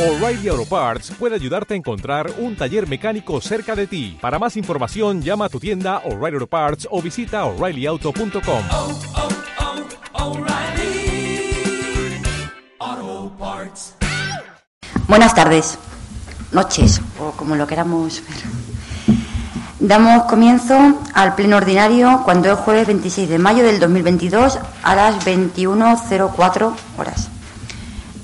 O'Reilly 0.00 0.48
Auto 0.48 0.64
Parts 0.64 1.10
puede 1.18 1.34
ayudarte 1.34 1.74
a 1.74 1.76
encontrar 1.76 2.32
un 2.38 2.56
taller 2.56 2.88
mecánico 2.88 3.38
cerca 3.42 3.76
de 3.76 3.86
ti. 3.86 4.16
Para 4.18 4.38
más 4.38 4.56
información, 4.56 5.20
llama 5.20 5.44
a 5.44 5.48
tu 5.50 5.60
tienda 5.60 5.98
O'Reilly 6.06 6.36
Auto 6.36 6.46
Parts 6.46 6.88
o 6.90 7.02
visita 7.02 7.44
oreillyauto.com. 7.44 8.62
oh, 8.70 8.98
oh, 12.88 13.30
Parts. 13.38 13.94
Buenas 15.06 15.34
tardes, 15.34 15.78
noches, 16.50 17.02
o 17.20 17.32
como 17.32 17.56
lo 17.56 17.66
queramos 17.66 18.22
ver. 18.26 19.18
Damos 19.80 20.24
comienzo 20.24 20.98
al 21.12 21.34
pleno 21.34 21.58
ordinario 21.58 22.22
cuando 22.24 22.50
es 22.50 22.58
jueves 22.58 22.86
26 22.86 23.28
de 23.28 23.38
mayo 23.38 23.62
del 23.64 23.78
2022 23.78 24.60
a 24.82 24.94
las 24.94 25.26
21.04 25.26 26.72
horas. 26.96 27.28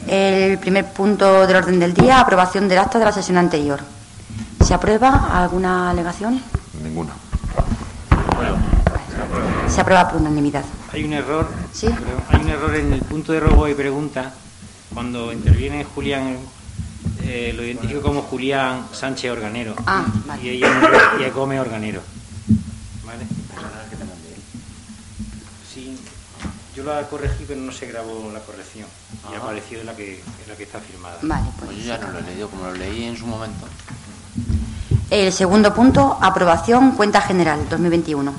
El 0.09 0.59
primer 0.59 0.87
punto 0.93 1.47
del 1.47 1.57
orden 1.57 1.79
del 1.81 1.93
día, 1.95 2.21
aprobación 2.21 2.69
del 2.69 2.79
acta 2.79 2.99
de 2.99 3.05
la 3.05 3.13
sesión 3.13 3.39
anterior. 3.39 3.81
¿Se 4.65 4.73
aprueba 4.75 5.31
alguna 5.43 5.91
alegación? 5.91 6.41
Ninguna. 6.83 7.13
Se 9.69 9.81
aprueba 9.81 10.09
por 10.09 10.21
unanimidad. 10.21 10.65
Hay 10.93 11.05
un 11.05 11.13
error, 11.13 11.49
Sí. 11.73 11.87
creo, 11.89 12.23
hay 12.31 12.41
un 12.41 12.49
error 12.49 12.75
en 12.77 12.93
el 12.93 13.01
punto 13.01 13.33
de 13.33 13.41
robo 13.41 13.69
y 13.69 13.75
pregunta. 13.75 14.33
Cuando 14.95 15.33
interviene 15.33 15.85
Julián, 15.85 16.37
eh, 17.23 17.53
lo 17.55 17.65
identifico 17.65 18.01
como 18.03 18.23
Julián 18.23 18.87
Sánchez 18.93 19.31
Organero. 19.33 19.75
Ah, 19.87 20.05
vale. 20.27 20.43
Y 20.43 20.49
ella, 20.51 20.69
y 21.19 21.23
ella 21.23 21.33
come 21.33 21.61
Organero. 21.61 22.01
¿Vale? 23.05 23.27
Yo 26.77 26.85
la 26.85 27.03
corregí, 27.09 27.45
pero 27.49 27.59
no 27.61 27.73
se 27.73 27.87
grabó 27.87 28.31
la 28.33 28.41
corrección. 28.41 28.87
Y 29.31 29.35
Ah. 29.35 29.39
apareció 29.43 29.81
en 29.81 29.87
la 29.87 29.97
que, 29.97 30.17
en 30.21 30.49
la 30.49 30.55
que 30.57 30.65
está 30.65 30.79
firmada. 30.79 31.17
Vale, 31.23 31.47
pues. 31.59 31.71
Pues 31.71 31.79
yo 31.79 31.85
ya 31.87 31.99
no 31.99 32.13
lo 32.13 32.19
he 32.19 32.23
leído, 32.23 32.49
como 32.51 32.65
lo 32.65 32.75
leí 32.75 33.05
en 33.05 33.17
su 33.17 33.27
momento. 33.27 33.67
El 35.09 35.33
segundo 35.33 35.73
punto, 35.75 36.19
aprobación 36.21 36.93
cuenta 36.93 37.21
general 37.23 37.67
2021. 37.71 38.35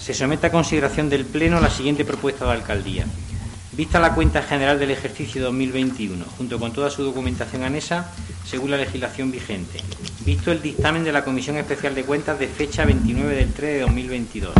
Se 0.00 0.12
somete 0.12 0.48
a 0.48 0.50
consideración 0.52 1.08
del 1.08 1.24
Pleno 1.24 1.60
la 1.60 1.70
siguiente 1.70 2.04
propuesta 2.04 2.44
de 2.44 2.52
alcaldía. 2.52 3.06
Vista 3.72 3.98
la 3.98 4.14
cuenta 4.14 4.42
general 4.42 4.78
del 4.78 4.90
ejercicio 4.90 5.42
2021, 5.44 6.24
junto 6.36 6.60
con 6.60 6.72
toda 6.72 6.90
su 6.90 7.02
documentación 7.02 7.62
anexa, 7.64 8.10
según 8.46 8.70
la 8.70 8.76
legislación 8.76 9.32
vigente. 9.32 9.80
Visto 10.20 10.52
el 10.52 10.60
dictamen 10.60 11.02
de 11.02 11.12
la 11.12 11.24
Comisión 11.24 11.56
Especial 11.56 11.94
de 11.94 12.04
Cuentas 12.04 12.38
de 12.38 12.46
fecha 12.46 12.84
29 12.84 13.34
del 13.34 13.52
3 13.52 13.72
de 13.74 13.80
2022. 13.80 14.52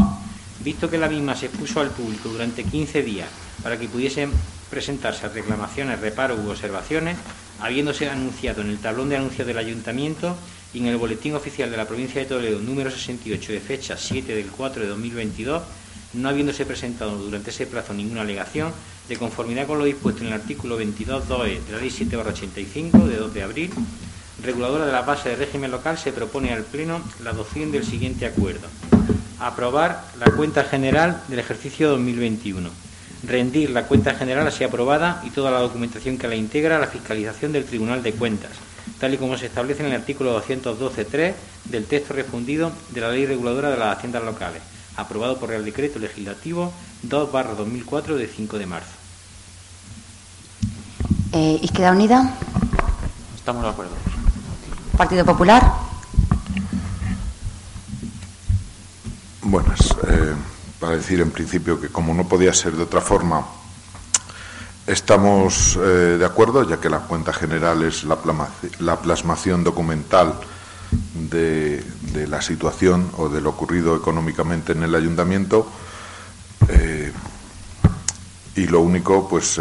Visto 0.64 0.88
que 0.88 0.96
la 0.96 1.10
misma 1.10 1.36
se 1.36 1.46
expuso 1.46 1.80
al 1.80 1.90
público 1.90 2.30
durante 2.30 2.64
15 2.64 3.02
días 3.02 3.28
para 3.62 3.78
que 3.78 3.86
pudiesen 3.86 4.32
presentarse 4.70 5.28
reclamaciones, 5.28 6.00
reparos 6.00 6.40
u 6.42 6.48
observaciones, 6.48 7.18
habiéndose 7.60 8.08
anunciado 8.08 8.62
en 8.62 8.70
el 8.70 8.78
tablón 8.78 9.10
de 9.10 9.18
anuncios 9.18 9.46
del 9.46 9.58
Ayuntamiento 9.58 10.34
y 10.72 10.78
en 10.78 10.86
el 10.86 10.96
Boletín 10.96 11.34
Oficial 11.34 11.70
de 11.70 11.76
la 11.76 11.86
Provincia 11.86 12.18
de 12.18 12.26
Toledo 12.26 12.60
número 12.60 12.90
68 12.90 13.52
de 13.52 13.60
fecha 13.60 13.98
7 13.98 14.34
del 14.34 14.46
4 14.46 14.82
de 14.84 14.88
2022, 14.88 15.62
no 16.14 16.28
habiéndose 16.30 16.64
presentado 16.64 17.14
durante 17.18 17.50
ese 17.50 17.66
plazo 17.66 17.92
ninguna 17.92 18.22
alegación, 18.22 18.72
de 19.06 19.18
conformidad 19.18 19.66
con 19.66 19.78
lo 19.78 19.84
dispuesto 19.84 20.22
en 20.22 20.28
el 20.28 20.32
artículo 20.32 20.80
22.2e 20.80 21.60
de 21.62 21.72
la 21.72 21.78
Ley 21.78 21.90
7-85 21.90 23.04
de 23.04 23.16
2 23.18 23.34
de 23.34 23.42
abril, 23.42 23.70
reguladora 24.42 24.86
de 24.86 24.92
la 24.92 25.02
base 25.02 25.28
de 25.28 25.36
régimen 25.36 25.70
local, 25.70 25.98
se 25.98 26.12
propone 26.12 26.54
al 26.54 26.64
Pleno 26.64 27.02
la 27.22 27.30
adopción 27.30 27.70
del 27.70 27.84
siguiente 27.84 28.24
acuerdo. 28.24 28.66
Aprobar 29.38 30.04
la 30.18 30.26
cuenta 30.32 30.64
general 30.64 31.22
del 31.28 31.38
ejercicio 31.38 31.90
2021. 31.90 32.70
Rendir 33.26 33.70
la 33.70 33.86
cuenta 33.86 34.14
general 34.14 34.46
así 34.46 34.64
aprobada 34.64 35.22
y 35.24 35.30
toda 35.30 35.50
la 35.50 35.60
documentación 35.60 36.18
que 36.18 36.28
la 36.28 36.36
integra 36.36 36.76
a 36.76 36.80
la 36.80 36.86
fiscalización 36.86 37.52
del 37.52 37.64
Tribunal 37.64 38.02
de 38.02 38.12
Cuentas, 38.12 38.50
tal 39.00 39.14
y 39.14 39.16
como 39.16 39.38
se 39.38 39.46
establece 39.46 39.82
en 39.82 39.92
el 39.92 40.00
artículo 40.00 40.40
212.3 40.42 41.34
del 41.64 41.86
texto 41.86 42.14
refundido 42.14 42.70
de 42.90 43.00
la 43.00 43.10
Ley 43.10 43.26
Reguladora 43.26 43.70
de 43.70 43.78
las 43.78 43.96
Haciendas 43.96 44.24
Locales, 44.24 44.62
aprobado 44.96 45.38
por 45.38 45.48
Real 45.48 45.64
Decreto 45.64 45.98
Legislativo 45.98 46.72
2-2004 47.08 48.14
de 48.16 48.26
5 48.26 48.58
de 48.58 48.66
marzo. 48.66 48.92
Eh, 51.32 51.58
Izquierda 51.62 51.92
Unida, 51.92 52.34
Estamos 53.44 53.62
de 53.62 53.68
acuerdo. 53.68 53.92
Partido 54.96 55.22
Popular, 55.22 55.62
Buenas. 59.54 59.94
Eh, 60.08 60.34
para 60.80 60.96
decir 60.96 61.20
en 61.20 61.30
principio 61.30 61.80
que 61.80 61.88
como 61.88 62.12
no 62.12 62.26
podía 62.26 62.52
ser 62.52 62.72
de 62.72 62.82
otra 62.82 63.00
forma, 63.00 63.46
estamos 64.84 65.78
eh, 65.80 66.16
de 66.18 66.24
acuerdo, 66.26 66.68
ya 66.68 66.80
que 66.80 66.90
la 66.90 66.98
cuenta 66.98 67.32
general 67.32 67.84
es 67.84 68.02
la, 68.02 68.16
plasmación 68.96 69.62
documental 69.62 70.34
de, 71.30 71.84
la 72.26 72.42
situación 72.42 73.12
o 73.16 73.28
de 73.28 73.40
lo 73.40 73.50
ocurrido 73.50 73.94
económicamente 73.94 74.72
en 74.72 74.82
el 74.82 74.92
ayuntamiento. 74.92 75.68
Eh, 76.68 77.12
y 78.56 78.66
lo 78.66 78.80
único, 78.80 79.28
pues, 79.28 79.60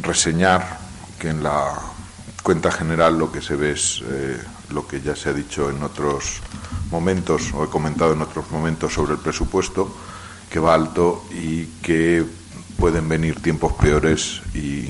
reseñar 0.00 0.78
que 1.18 1.28
en 1.28 1.42
la 1.42 1.74
cuenta 2.42 2.72
general 2.72 3.18
lo 3.18 3.30
que 3.30 3.42
se 3.42 3.56
ve 3.56 3.72
es 3.72 4.02
lo 4.70 4.88
que 4.88 5.02
ya 5.02 5.14
se 5.14 5.28
ha 5.28 5.34
dicho 5.34 5.68
en 5.68 5.82
otros 5.82 6.40
momentos, 6.90 7.52
o 7.54 7.64
he 7.64 7.68
comentado 7.68 8.12
en 8.12 8.22
otros 8.22 8.50
momentos 8.50 8.92
sobre 8.92 9.12
el 9.12 9.18
presupuesto, 9.18 9.94
que 10.50 10.58
va 10.58 10.74
alto 10.74 11.24
y 11.30 11.66
que 11.82 12.24
pueden 12.76 13.08
venir 13.08 13.40
tiempos 13.40 13.72
peores 13.74 14.42
y, 14.54 14.88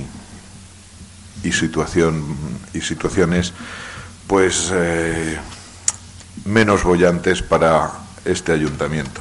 y, 1.42 1.52
situación, 1.52 2.36
y 2.72 2.80
situaciones 2.80 3.52
pues 4.26 4.70
eh, 4.72 5.38
menos 6.44 6.84
bollantes 6.84 7.42
para 7.42 7.90
este 8.24 8.52
ayuntamiento 8.52 9.20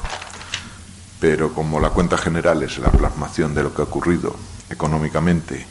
pero 1.19 1.53
como 1.53 1.79
la 1.79 1.89
cuenta 1.89 2.17
general 2.17 2.63
es 2.63 2.77
la 2.79 2.91
plasmación 2.91 3.53
de 3.53 3.63
lo 3.63 3.73
que 3.73 3.81
ha 3.81 3.85
ocurrido 3.85 4.35
económicamente 4.69 5.65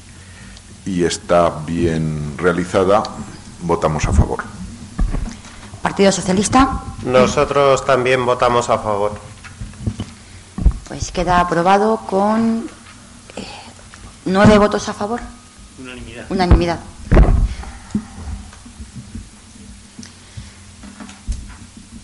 y 0.84 1.04
está 1.04 1.50
bien 1.66 2.34
realizada, 2.38 3.02
votamos 3.62 4.06
a 4.06 4.12
favor. 4.12 4.57
Partido 5.82 6.10
Socialista, 6.12 6.80
Nosotros 7.04 7.84
también 7.84 8.24
votamos 8.26 8.68
a 8.70 8.78
favor. 8.78 9.12
pues 10.88 11.12
queda 11.12 11.40
aprobado 11.40 11.98
con 12.06 12.68
eh, 13.36 13.46
nueve 14.24 14.58
votos 14.58 14.88
a 14.88 14.94
favor, 14.94 15.20
Unanimidad. 15.78 16.24
unanimidad. 16.30 16.78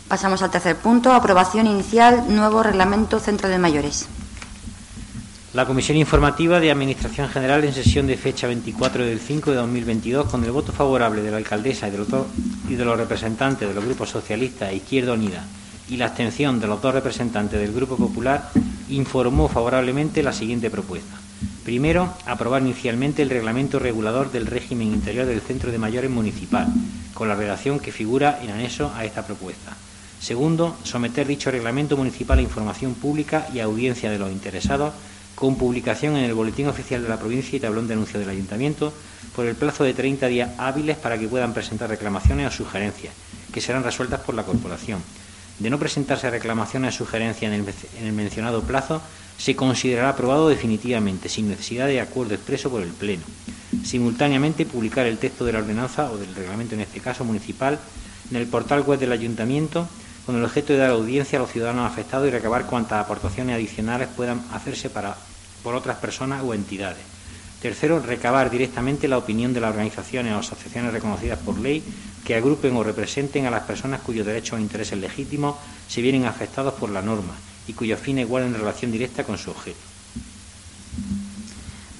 Pasamos 0.09 0.43
al 0.43 0.51
tercer 0.51 0.77
punto, 0.77 1.13
aprobación 1.13 1.67
inicial, 1.67 2.25
nuevo 2.29 2.63
reglamento 2.63 3.19
Centro 3.19 3.49
de 3.49 3.59
Mayores. 3.59 4.07
La 5.55 5.67
Comisión 5.67 5.97
Informativa 5.97 6.59
de 6.59 6.73
Administración 6.73 7.29
General 7.29 7.63
en 7.63 7.73
sesión 7.73 8.09
de 8.09 8.17
fecha 8.17 8.49
24 8.49 9.05
del 9.05 9.21
5 9.21 9.53
de 9.53 9.57
2022, 9.59 10.27
con 10.29 10.43
el 10.43 10.51
voto 10.51 10.73
favorable 10.73 11.23
de 11.23 11.31
la 11.31 11.37
alcaldesa 11.37 11.87
y 11.87 11.93
de 11.93 11.99
los, 11.99 12.09
dos- 12.09 12.27
y 12.69 12.75
de 12.75 12.85
los 12.85 12.99
representantes 12.99 13.69
de 13.69 13.73
los 13.75 13.85
grupos 13.85 14.11
socialistas 14.11 14.71
e 14.73 14.77
Izquierda 14.77 15.13
Unida 15.13 15.45
y 15.89 15.97
la 15.97 16.07
abstención 16.07 16.59
de 16.59 16.67
los 16.67 16.83
dos 16.83 16.93
representantes 16.93 17.61
del 17.61 17.73
Grupo 17.73 17.97
Popular, 17.97 18.51
informó 18.89 19.49
favorablemente 19.49 20.23
la 20.25 20.33
siguiente 20.33 20.71
propuesta. 20.71 21.15
Primero, 21.65 22.13
aprobar 22.27 22.63
inicialmente 22.63 23.23
el 23.23 23.31
reglamento 23.31 23.79
regulador 23.79 24.33
del 24.33 24.47
régimen 24.47 24.89
interior 24.89 25.25
del 25.27 25.41
Centro 25.41 25.71
de 25.71 25.79
Mayores 25.79 26.11
Municipal, 26.11 26.67
con 27.13 27.29
la 27.29 27.37
redacción 27.37 27.79
que 27.79 27.93
figura 27.93 28.41
en 28.43 28.51
anexo 28.51 28.91
a 28.97 29.05
esta 29.05 29.25
propuesta. 29.25 29.77
Segundo, 30.21 30.77
someter 30.85 31.27
dicho 31.27 31.51
reglamento 31.51 31.97
municipal 31.97 32.39
a 32.39 32.43
información 32.43 32.95
pública 32.95 33.47
y 33.55 33.61
audiencia 33.61 34.11
de 34.11 34.19
los 34.19 34.33
interesados, 34.33 34.95
con 35.35 35.57
publicación 35.57 36.17
en 36.17 36.25
el 36.25 36.35
Boletín 36.35 36.69
Oficial 36.69 37.03
de 37.03 37.09
la 37.09 37.19
Provincia 37.19 37.57
y 37.57 37.61
tablón 37.61 37.89
de 37.89 37.95
anuncio 37.95 38.21
del 38.21 38.29
Ayuntamiento, 38.29 38.93
por 39.35 39.47
el 39.47 39.57
plazo 39.57 39.85
de 39.85 39.95
30 39.95 40.27
días 40.29 40.51
hábiles 40.59 40.97
para 40.97 41.19
que 41.19 41.29
puedan 41.29 41.53
presentar 41.53 41.89
reclamaciones 41.89 42.47
o 42.49 42.57
sugerencias, 42.57 43.15
que 43.53 43.61
serán 43.61 43.85
resueltas 43.85 44.21
por 44.21 44.35
la 44.35 44.45
Corporación. 44.45 45.01
De 45.59 45.71
no 45.71 45.79
presentarse 45.79 46.31
reclamaciones 46.31 46.95
o 46.95 46.99
sugerencias 47.05 47.53
en 47.53 47.61
el, 47.61 47.75
en 48.01 48.07
el 48.07 48.13
mencionado 48.13 48.63
plazo, 48.63 49.01
se 49.39 49.57
considerará 49.57 50.11
aprobado 50.11 50.49
definitivamente, 50.49 51.29
sin 51.29 51.49
necesidad 51.49 51.87
de 51.87 52.01
acuerdo 52.01 52.35
expreso 52.35 52.71
por 52.71 52.83
el 52.83 52.91
Pleno. 52.91 53.23
Simultáneamente, 53.85 54.67
publicar 54.67 55.07
el 55.07 55.19
texto 55.19 55.45
de 55.45 55.53
la 55.53 55.59
ordenanza 55.59 56.11
o 56.11 56.17
del 56.17 56.35
reglamento, 56.35 56.75
en 56.75 56.81
este 56.81 57.01
caso 57.01 57.25
municipal, 57.25 57.79
en 58.31 58.37
el 58.37 58.47
portal 58.47 58.83
web 58.83 58.99
del 58.99 59.13
Ayuntamiento, 59.13 59.89
con 60.27 60.37
el 60.37 60.45
objeto 60.45 60.73
de 60.73 60.79
dar 60.79 60.91
audiencia 60.91 61.39
a 61.39 61.43
los 61.43 61.51
ciudadanos 61.51 61.91
afectados 61.91 62.27
y 62.27 62.31
recabar 62.31 62.67
cuantas 62.67 63.05
aportaciones 63.05 63.55
adicionales 63.55 64.09
puedan 64.17 64.43
hacerse 64.53 64.91
para, 64.91 65.17
por 65.63 65.75
otras 65.75 65.99
personas 65.99 66.43
o 66.43 66.55
entidades. 66.55 67.03
Tercero, 67.61 67.99
recabar 68.01 68.51
directamente 68.51 69.09
la 69.09 69.17
opinión 69.17 69.55
de 69.55 69.61
las 69.61 69.71
organizaciones 69.71 70.35
o 70.35 70.39
asociaciones 70.39 70.93
reconocidas 70.93 71.39
por 71.39 71.59
ley 71.59 71.83
que 72.25 72.35
agrupen 72.35 72.77
o 72.77 72.83
representen 72.83 73.47
a 73.47 73.51
las 73.51 73.63
personas 73.63 74.01
cuyos 74.01 74.27
derechos 74.27 74.59
o 74.59 74.61
intereses 74.61 74.99
legítimos 74.99 75.57
se 75.89 76.03
vienen 76.03 76.27
afectados 76.27 76.75
por 76.75 76.91
la 76.91 77.03
norma 77.03 77.35
y 77.67 77.73
cuyos 77.73 78.01
fines 78.01 78.29
guarden 78.29 78.55
relación 78.55 78.93
directa 78.93 79.25
con 79.25 79.39
su 79.39 79.51
objeto. 79.51 79.81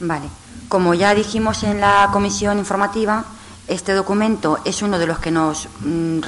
Vale. 0.01 0.27
Como 0.69 0.95
ya 0.95 1.15
dijimos 1.15 1.63
en 1.63 1.81
la 1.81 2.11
comisión 2.13 2.59
informativa, 2.59 3.25
este 3.67 3.93
documento 3.93 4.59
es 4.65 4.83
uno 4.83 4.99
de 4.99 5.07
los 5.07 5.19
que 5.19 5.31
nos, 5.31 5.69
mm, 5.81 6.21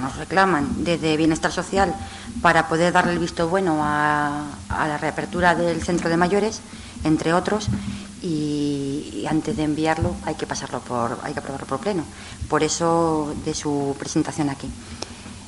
nos 0.00 0.16
reclaman 0.16 0.84
desde 0.84 1.16
Bienestar 1.16 1.52
Social 1.52 1.94
para 2.40 2.68
poder 2.68 2.92
darle 2.92 3.12
el 3.12 3.18
visto 3.18 3.48
bueno 3.48 3.80
a, 3.82 4.46
la 4.70 4.96
reapertura 4.98 5.54
del 5.54 5.82
centro 5.82 6.08
de 6.08 6.16
mayores, 6.16 6.60
entre 7.04 7.34
otros, 7.34 7.68
y, 8.22 9.26
antes 9.28 9.56
de 9.56 9.64
enviarlo 9.64 10.16
hay 10.24 10.34
que 10.36 10.46
pasarlo 10.46 10.80
por, 10.80 11.18
hay 11.22 11.34
que 11.34 11.40
aprobarlo 11.40 11.66
por 11.66 11.80
pleno. 11.80 12.04
Por 12.48 12.62
eso 12.62 13.34
de 13.44 13.52
su 13.52 13.94
presentación 13.98 14.48
aquí. 14.48 14.70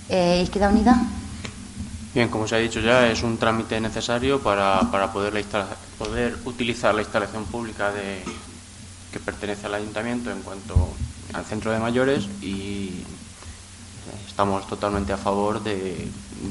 Eh, 0.09 0.41
¿Izquierda 0.43 0.69
Unida? 0.69 1.01
Bien, 2.13 2.29
como 2.29 2.47
se 2.47 2.57
ha 2.57 2.59
dicho 2.59 2.81
ya, 2.81 3.07
es 3.07 3.23
un 3.23 3.39
trámite 3.39 3.81
necesario 3.81 4.41
para, 4.41 4.81
para 4.91 5.13
poder, 5.13 5.33
la 5.33 5.67
poder 5.97 6.37
utilizar 6.45 6.95
la 6.95 7.03
instalación 7.03 7.45
pública 7.45 7.93
de, 7.93 8.23
que 9.13 9.21
pertenece 9.21 9.67
al 9.67 9.75
ayuntamiento 9.75 10.31
en 10.31 10.43
cuanto 10.43 10.75
al 11.33 11.45
centro 11.45 11.71
de 11.73 11.79
mayores 11.79 12.25
y 12.43 13.03
estamos 14.27 14.67
totalmente 14.67 15.13
a 15.13 15.17
favor 15.17 15.63
de, 15.63 16.09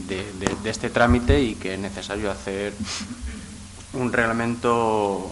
de- 0.07 0.33
de- 0.39 0.55
de 0.63 0.69
este 0.69 0.89
trámite 0.89 1.41
y 1.41 1.55
que 1.55 1.73
es 1.73 1.79
necesario 1.79 2.31
hacer 2.31 2.73
un 3.93 4.11
reglamento 4.13 5.31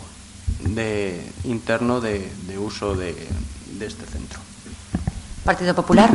de, 0.62 1.30
interno 1.44 2.02
de, 2.02 2.32
de 2.48 2.58
uso 2.58 2.96
de, 2.96 3.14
de 3.78 3.86
este 3.86 4.06
centro. 4.06 4.40
Partido 5.44 5.76
Popular. 5.76 6.10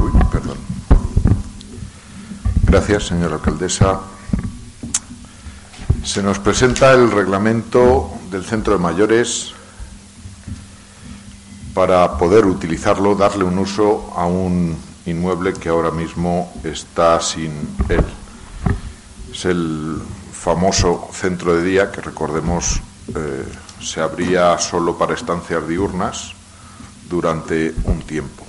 Uy, 0.00 0.12
perdón. 0.32 0.58
Gracias, 2.64 3.06
señora 3.06 3.36
alcaldesa. 3.36 4.00
Se 6.04 6.22
nos 6.22 6.38
presenta 6.38 6.92
el 6.92 7.10
reglamento 7.10 8.10
del 8.30 8.44
centro 8.44 8.74
de 8.74 8.78
mayores 8.78 9.52
para 11.74 12.16
poder 12.18 12.46
utilizarlo, 12.46 13.14
darle 13.14 13.44
un 13.44 13.58
uso 13.58 14.12
a 14.16 14.26
un 14.26 14.76
inmueble 15.06 15.52
que 15.54 15.68
ahora 15.68 15.90
mismo 15.90 16.52
está 16.64 17.20
sin 17.20 17.52
él. 17.88 18.04
Es 19.32 19.44
el 19.44 20.00
famoso 20.32 21.08
centro 21.12 21.54
de 21.54 21.62
día 21.62 21.90
que, 21.90 22.00
recordemos, 22.00 22.80
eh, 23.14 23.44
se 23.80 24.00
abría 24.00 24.58
solo 24.58 24.96
para 24.96 25.14
estancias 25.14 25.66
diurnas 25.66 26.32
durante 27.08 27.74
un 27.84 28.00
tiempo. 28.02 28.44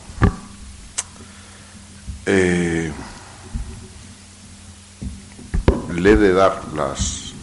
Eh, 2.25 2.91
le 5.93 6.11
he 6.11 6.15
de 6.15 6.33
dar 6.33 6.61
las, 6.75 7.33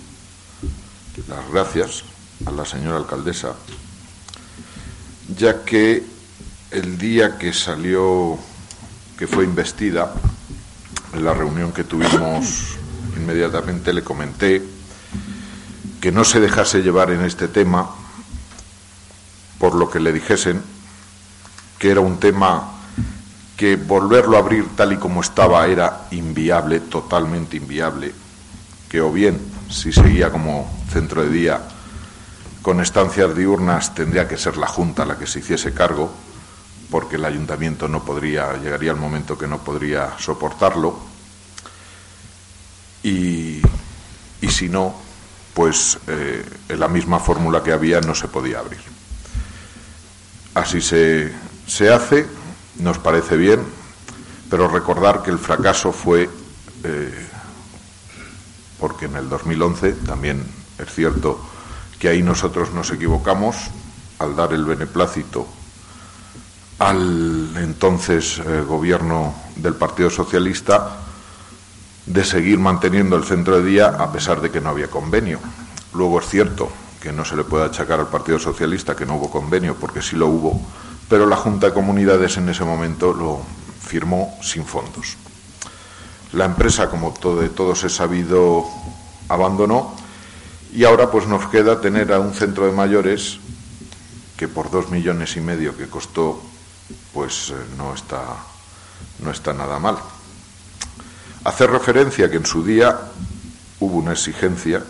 las 1.29 1.50
gracias 1.52 2.05
a 2.46 2.50
la 2.52 2.64
señora 2.64 2.99
alcaldesa, 2.99 3.55
ya 5.37 5.64
que 5.64 6.05
el 6.70 6.99
día 6.99 7.38
que 7.38 7.52
salió, 7.52 8.38
que 9.19 9.26
fue 9.26 9.44
investida, 9.44 10.12
en 11.12 11.25
la 11.25 11.35
reunión 11.35 11.73
que 11.73 11.85
tuvimos 11.85 12.76
inmediatamente 13.17 13.93
le 13.93 14.05
comenté 14.05 14.62
que 16.00 16.12
no 16.12 16.25
se 16.25 16.40
dejase 16.40 16.82
llevar 16.82 17.11
en 17.11 17.25
este 17.25 17.49
tema 17.49 17.90
por 19.58 19.75
lo 19.75 19.90
que 19.90 19.99
le 19.99 20.12
dijesen, 20.12 20.62
que 21.79 21.90
era 21.90 22.00
un 22.00 22.19
tema 22.19 22.73
que 23.56 23.75
volverlo 23.75 24.37
a 24.37 24.40
abrir 24.40 24.69
tal 24.76 24.93
y 24.93 24.96
como 24.99 25.20
estaba 25.20 25.67
era 25.67 26.06
inviable, 26.12 26.79
totalmente 26.79 27.56
inviable, 27.56 28.12
que 28.88 29.00
o 29.00 29.11
bien 29.11 29.40
si 29.69 29.93
seguía 29.93 30.31
como 30.31 30.70
centro 30.93 31.23
de 31.23 31.31
día 31.31 31.61
con 32.68 32.82
estancias 32.82 33.34
diurnas 33.34 33.94
tendría 33.94 34.28
que 34.28 34.36
ser 34.36 34.58
la 34.58 34.66
Junta 34.66 35.06
la 35.06 35.16
que 35.16 35.26
se 35.26 35.38
hiciese 35.38 35.72
cargo, 35.72 36.12
porque 36.90 37.16
el 37.16 37.24
ayuntamiento 37.24 37.88
no 37.88 38.04
podría, 38.04 38.58
llegaría 38.58 38.90
el 38.90 38.98
momento 38.98 39.38
que 39.38 39.46
no 39.46 39.56
podría 39.60 40.18
soportarlo, 40.18 40.98
y, 43.02 43.62
y 44.42 44.48
si 44.50 44.68
no, 44.68 44.94
pues 45.54 45.96
eh, 46.08 46.44
en 46.68 46.78
la 46.78 46.88
misma 46.88 47.20
fórmula 47.20 47.62
que 47.62 47.72
había 47.72 48.02
no 48.02 48.14
se 48.14 48.28
podía 48.28 48.58
abrir. 48.58 48.82
Así 50.52 50.82
se, 50.82 51.32
se 51.66 51.90
hace, 51.90 52.26
nos 52.80 52.98
parece 52.98 53.38
bien, 53.38 53.60
pero 54.50 54.68
recordar 54.68 55.22
que 55.22 55.30
el 55.30 55.38
fracaso 55.38 55.90
fue 55.90 56.28
eh, 56.84 57.28
porque 58.78 59.06
en 59.06 59.16
el 59.16 59.30
2011 59.30 59.92
también 60.04 60.44
es 60.78 60.92
cierto 60.92 61.56
que 61.98 62.08
ahí 62.08 62.22
nosotros 62.22 62.72
nos 62.72 62.90
equivocamos 62.90 63.56
al 64.18 64.36
dar 64.36 64.52
el 64.52 64.64
beneplácito 64.64 65.46
al 66.78 67.56
entonces 67.56 68.38
eh, 68.38 68.62
gobierno 68.66 69.34
del 69.56 69.74
Partido 69.74 70.10
Socialista 70.10 70.98
de 72.06 72.24
seguir 72.24 72.58
manteniendo 72.58 73.16
el 73.16 73.24
centro 73.24 73.60
de 73.60 73.68
día 73.68 73.88
a 73.88 74.12
pesar 74.12 74.40
de 74.40 74.50
que 74.50 74.60
no 74.60 74.70
había 74.70 74.88
convenio. 74.88 75.40
Luego 75.92 76.20
es 76.20 76.28
cierto 76.28 76.70
que 77.02 77.12
no 77.12 77.24
se 77.24 77.36
le 77.36 77.44
puede 77.44 77.64
achacar 77.64 78.00
al 78.00 78.08
Partido 78.08 78.38
Socialista 78.38 78.96
que 78.96 79.06
no 79.06 79.16
hubo 79.16 79.30
convenio, 79.30 79.74
porque 79.74 80.02
sí 80.02 80.16
lo 80.16 80.28
hubo, 80.28 80.60
pero 81.08 81.26
la 81.26 81.36
Junta 81.36 81.68
de 81.68 81.74
Comunidades 81.74 82.36
en 82.36 82.48
ese 82.48 82.64
momento 82.64 83.12
lo 83.12 83.40
firmó 83.80 84.36
sin 84.40 84.64
fondos. 84.64 85.16
La 86.32 86.44
empresa, 86.44 86.90
como 86.90 87.12
de 87.40 87.48
todos 87.48 87.84
he 87.84 87.88
sabido, 87.88 88.64
abandonó 89.28 89.94
y 90.72 90.84
ahora 90.84 91.10
pues 91.10 91.26
nos 91.26 91.46
queda 91.48 91.80
tener 91.80 92.12
a 92.12 92.20
un 92.20 92.34
centro 92.34 92.66
de 92.66 92.72
mayores 92.72 93.38
que 94.36 94.48
por 94.48 94.70
dos 94.70 94.90
millones 94.90 95.36
y 95.36 95.40
medio 95.40 95.76
que 95.76 95.88
costó, 95.88 96.40
pues 97.12 97.50
eh, 97.50 97.54
no 97.76 97.92
está, 97.94 98.22
no 99.20 99.30
está 99.30 99.52
nada 99.52 99.78
mal. 99.78 99.98
Hacer 101.44 101.70
referencia 101.70 102.30
que 102.30 102.36
en 102.36 102.46
su 102.46 102.64
día 102.64 102.98
hubo 103.80 103.98
una 103.98 104.12
exigencia 104.12 104.84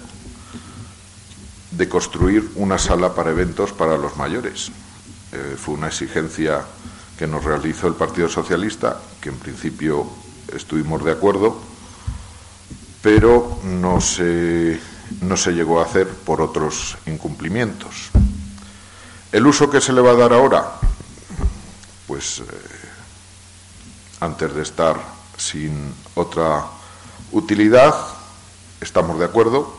de 1.70 1.88
construir 1.88 2.50
una 2.56 2.78
sala 2.78 3.14
para 3.14 3.30
eventos 3.30 3.72
para 3.72 3.96
los 3.96 4.16
mayores. 4.16 4.70
Eh, 5.32 5.56
fue 5.58 5.75
una 5.75 5.88
exigencia 5.88 6.64
que 7.19 7.26
nos 7.26 7.44
realizó 7.44 7.86
el 7.86 7.94
Partido 7.94 8.28
Socialista, 8.28 9.00
que 9.20 9.28
en 9.28 9.36
principio 9.36 10.06
estuvimos 10.54 11.04
de 11.04 11.12
acuerdo, 11.12 11.60
pero 13.02 13.58
no 13.64 14.00
se, 14.00 14.80
no 15.20 15.37
se 15.37 15.52
llegó 15.52 15.81
a 15.81 15.84
hacer 15.84 16.08
por 16.08 16.40
otros 16.40 16.96
incumplimientos. 17.06 18.11
¿El 19.33 19.47
uso 19.47 19.71
que 19.71 19.80
se 19.80 19.92
le 19.92 20.00
va 20.00 20.12
a 20.12 20.16
dar 20.16 20.33
ahora? 20.33 20.73
Pues 22.06 22.40
eh, 22.40 22.44
antes 24.21 24.54
de 24.54 24.62
estar 24.62 24.97
sin 25.37 25.94
otra 26.14 26.64
utilidad, 27.33 27.94
estamos 28.80 29.18
de 29.18 29.26
acuerdo. 29.26 29.76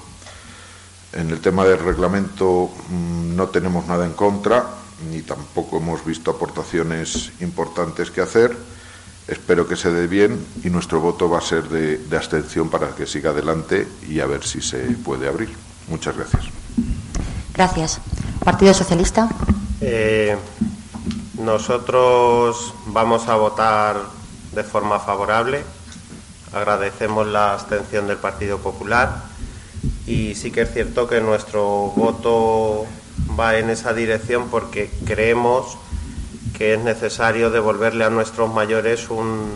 En 1.14 1.32
el 1.32 1.42
tema 1.42 1.66
del 1.66 1.80
reglamento 1.80 2.70
mm, 2.90 3.36
no 3.36 3.48
tenemos 3.48 3.88
nada 3.88 4.06
en 4.06 4.14
contra, 4.14 4.68
ni 5.10 5.22
tampoco 5.22 5.78
hemos 5.78 6.06
visto 6.06 6.32
aportaciones 6.32 7.32
importantes 7.40 8.12
que 8.12 8.22
hacer. 8.22 8.56
Espero 9.30 9.68
que 9.68 9.76
se 9.76 9.92
dé 9.92 10.08
bien 10.08 10.44
y 10.64 10.70
nuestro 10.70 11.00
voto 11.00 11.30
va 11.30 11.38
a 11.38 11.42
ser 11.42 11.70
de, 11.70 11.98
de 11.98 12.18
abstención 12.18 12.70
para 12.70 12.96
que 12.96 13.06
siga 13.06 13.30
adelante 13.30 13.88
y 14.08 14.20
a 14.20 14.26
ver 14.26 14.44
si 14.44 14.62
se 14.62 14.80
puede 14.80 15.28
abrir. 15.28 15.50
Muchas 15.88 16.18
gracias. 16.18 16.46
Gracias. 17.54 18.02
Partido 18.44 18.74
Socialista. 18.74 19.30
Eh, 19.82 20.36
nosotros 21.40 22.74
vamos 22.88 23.28
a 23.28 23.36
votar 23.36 23.98
de 24.54 24.64
forma 24.64 25.00
favorable. 25.00 25.64
Agradecemos 26.52 27.28
la 27.28 27.54
abstención 27.54 28.08
del 28.08 28.18
Partido 28.18 28.58
Popular 28.58 29.24
y 30.08 30.36
sí 30.36 30.52
que 30.52 30.62
es 30.62 30.74
cierto 30.74 31.08
que 31.08 31.22
nuestro 31.22 31.94
voto 31.96 32.88
va 33.40 33.58
en 33.58 33.70
esa 33.70 33.94
dirección 33.94 34.50
porque 34.50 34.90
creemos 35.06 35.78
que 36.60 36.74
es 36.74 36.80
necesario 36.82 37.50
devolverle 37.50 38.04
a 38.04 38.10
nuestros 38.10 38.54
mayores 38.54 39.10
un, 39.10 39.54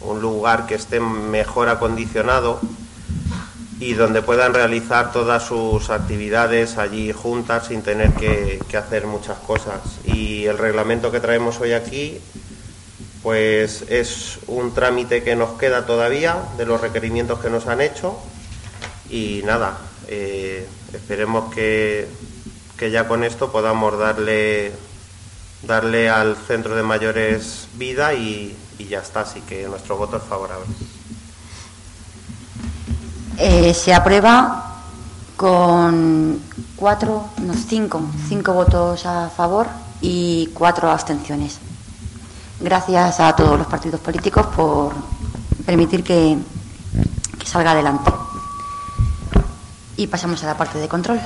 un 0.00 0.20
lugar 0.22 0.66
que 0.66 0.74
esté 0.74 0.98
mejor 0.98 1.68
acondicionado 1.68 2.58
y 3.78 3.92
donde 3.92 4.22
puedan 4.22 4.54
realizar 4.54 5.12
todas 5.12 5.42
sus 5.42 5.90
actividades 5.90 6.78
allí 6.78 7.12
juntas 7.12 7.66
sin 7.66 7.82
tener 7.82 8.12
que, 8.12 8.58
hacer 8.76 9.06
muchas 9.06 9.38
cosas. 9.38 9.80
Y 10.04 10.46
el 10.46 10.56
reglamento 10.56 11.12
que 11.12 11.20
traemos 11.20 11.60
hoy 11.60 11.72
aquí, 11.72 12.18
pues 13.22 13.84
es 13.90 14.38
un 14.46 14.72
trámite 14.72 15.22
que 15.22 15.36
nos 15.36 15.58
queda 15.58 15.84
todavía 15.84 16.42
de 16.56 16.64
los 16.64 16.80
requerimientos 16.80 17.40
que 17.40 17.50
nos 17.50 17.66
han 17.66 17.82
hecho 17.82 18.18
y 19.10 19.42
nada, 19.44 19.78
eh, 20.08 20.66
esperemos 20.94 21.52
que, 21.54 22.08
que 22.78 22.90
ya 22.90 23.08
con 23.08 23.24
esto 23.24 23.52
podamos 23.52 23.98
darle 23.98 24.72
darle 25.62 26.08
al 26.08 26.36
centro 26.36 26.74
de 26.74 26.82
mayores 26.82 27.68
vida 27.74 28.14
y, 28.14 28.56
ya 28.78 29.00
está, 29.00 29.20
así 29.20 29.40
que 29.42 29.66
nuestro 29.68 29.96
voto 29.96 30.16
es 30.16 30.22
favorable. 30.22 30.66
Eh, 33.38 33.72
se 33.74 33.94
aprueba 33.94 34.82
con 35.36 36.40
cuatro, 36.76 37.26
no, 37.38 37.54
cinco, 37.54 38.02
cinco 38.28 38.52
votos 38.52 39.06
a 39.06 39.30
favor 39.30 39.66
y 40.00 40.48
cuatro 40.54 40.90
abstenciones. 40.90 41.58
Gracias 42.60 43.20
a 43.20 43.34
todos 43.34 43.58
los 43.58 43.66
partidos 43.66 44.00
políticos 44.00 44.46
por 44.54 44.92
permitir 45.64 46.04
que 46.04 46.36
salga 47.44 47.72
adelante. 47.72 48.10
Y 49.96 50.06
pasamos 50.06 50.42
a 50.44 50.46
la 50.46 50.56
parte 50.56 50.78
de 50.78 50.88
control. 50.88 51.20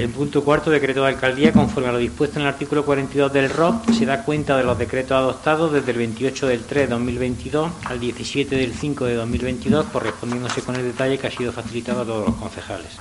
El 0.00 0.08
punto 0.08 0.42
cuarto, 0.42 0.70
decreto 0.70 1.02
de 1.02 1.08
alcaldía, 1.08 1.52
conforme 1.52 1.90
a 1.90 1.92
lo 1.92 1.98
dispuesto 1.98 2.38
en 2.38 2.46
el 2.46 2.48
artículo 2.48 2.86
42 2.86 3.30
del 3.34 3.50
ROP, 3.50 3.90
se 3.90 4.06
da 4.06 4.24
cuenta 4.24 4.56
de 4.56 4.64
los 4.64 4.78
decretos 4.78 5.12
adoptados 5.12 5.74
desde 5.74 5.90
el 5.90 5.98
28 5.98 6.46
del 6.46 6.64
3 6.64 6.88
de 6.88 6.94
2022 6.94 7.70
al 7.84 8.00
17 8.00 8.56
del 8.56 8.72
5 8.72 9.04
de 9.04 9.14
2022, 9.16 9.84
correspondiéndose 9.92 10.62
con 10.62 10.74
el 10.76 10.84
detalle 10.84 11.18
que 11.18 11.26
ha 11.26 11.30
sido 11.30 11.52
facilitado 11.52 12.00
a 12.00 12.04
todos 12.06 12.28
los 12.28 12.36
concejales. 12.36 12.96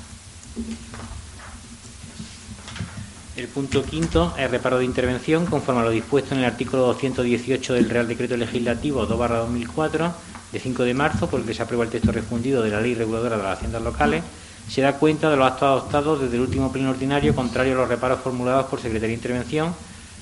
El 3.38 3.48
punto 3.48 3.82
quinto 3.82 4.34
es 4.38 4.52
reparo 4.52 4.80
de 4.80 4.84
intervención, 4.84 5.46
conforme 5.46 5.80
a 5.80 5.86
lo 5.86 5.92
dispuesto 5.92 6.34
en 6.34 6.42
el 6.42 6.48
artículo 6.48 6.82
218 6.88 7.76
del 7.76 7.90
Real 7.90 8.10
Decreto 8.10 8.36
Legislativo 8.36 9.08
2-2004, 9.08 10.12
de 10.52 10.60
5 10.60 10.84
de 10.84 10.94
marzo, 10.94 11.30
por 11.30 11.40
el 11.40 11.46
que 11.46 11.54
se 11.54 11.62
aprueba 11.62 11.86
el 11.86 11.92
texto 11.92 12.12
refundido 12.12 12.62
de 12.62 12.72
la 12.72 12.82
Ley 12.82 12.94
Reguladora 12.94 13.38
de 13.38 13.44
las 13.44 13.58
Haciendas 13.58 13.84
Locales, 13.84 14.22
se 14.70 14.82
da 14.82 14.94
cuenta 14.94 15.30
de 15.30 15.36
los 15.36 15.48
actos 15.48 15.64
adoptados 15.64 16.22
desde 16.22 16.36
el 16.36 16.42
último 16.42 16.72
pleno 16.72 16.92
ordinario 16.92 17.36
contrario 17.36 17.74
a 17.74 17.78
los 17.78 17.90
reparos 17.90 18.20
formulados 18.20 18.68
por 18.68 18.80
Secretaría 18.80 19.10
de 19.10 19.16
Intervención, 19.16 19.74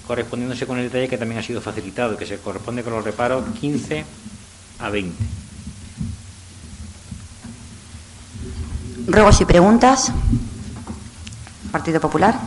correspondiéndose 0.08 0.66
con 0.66 0.77
el 0.77 0.86
detalle 0.86 1.10
que 1.10 1.18
también 1.18 1.39
ha 1.39 1.44
sido 1.44 1.62
facilitado, 1.62 2.16
que 2.16 2.25
se 2.25 2.39
corresponde 2.39 2.82
con 2.82 2.94
los 2.94 3.04
reparos 3.04 3.44
15 3.60 4.06
a 4.80 4.89
20. 4.89 5.24
Ruegos 9.08 9.42
y 9.42 9.46
preguntas. 9.46 10.12
Partido 11.72 12.00
Popular. 12.00 12.39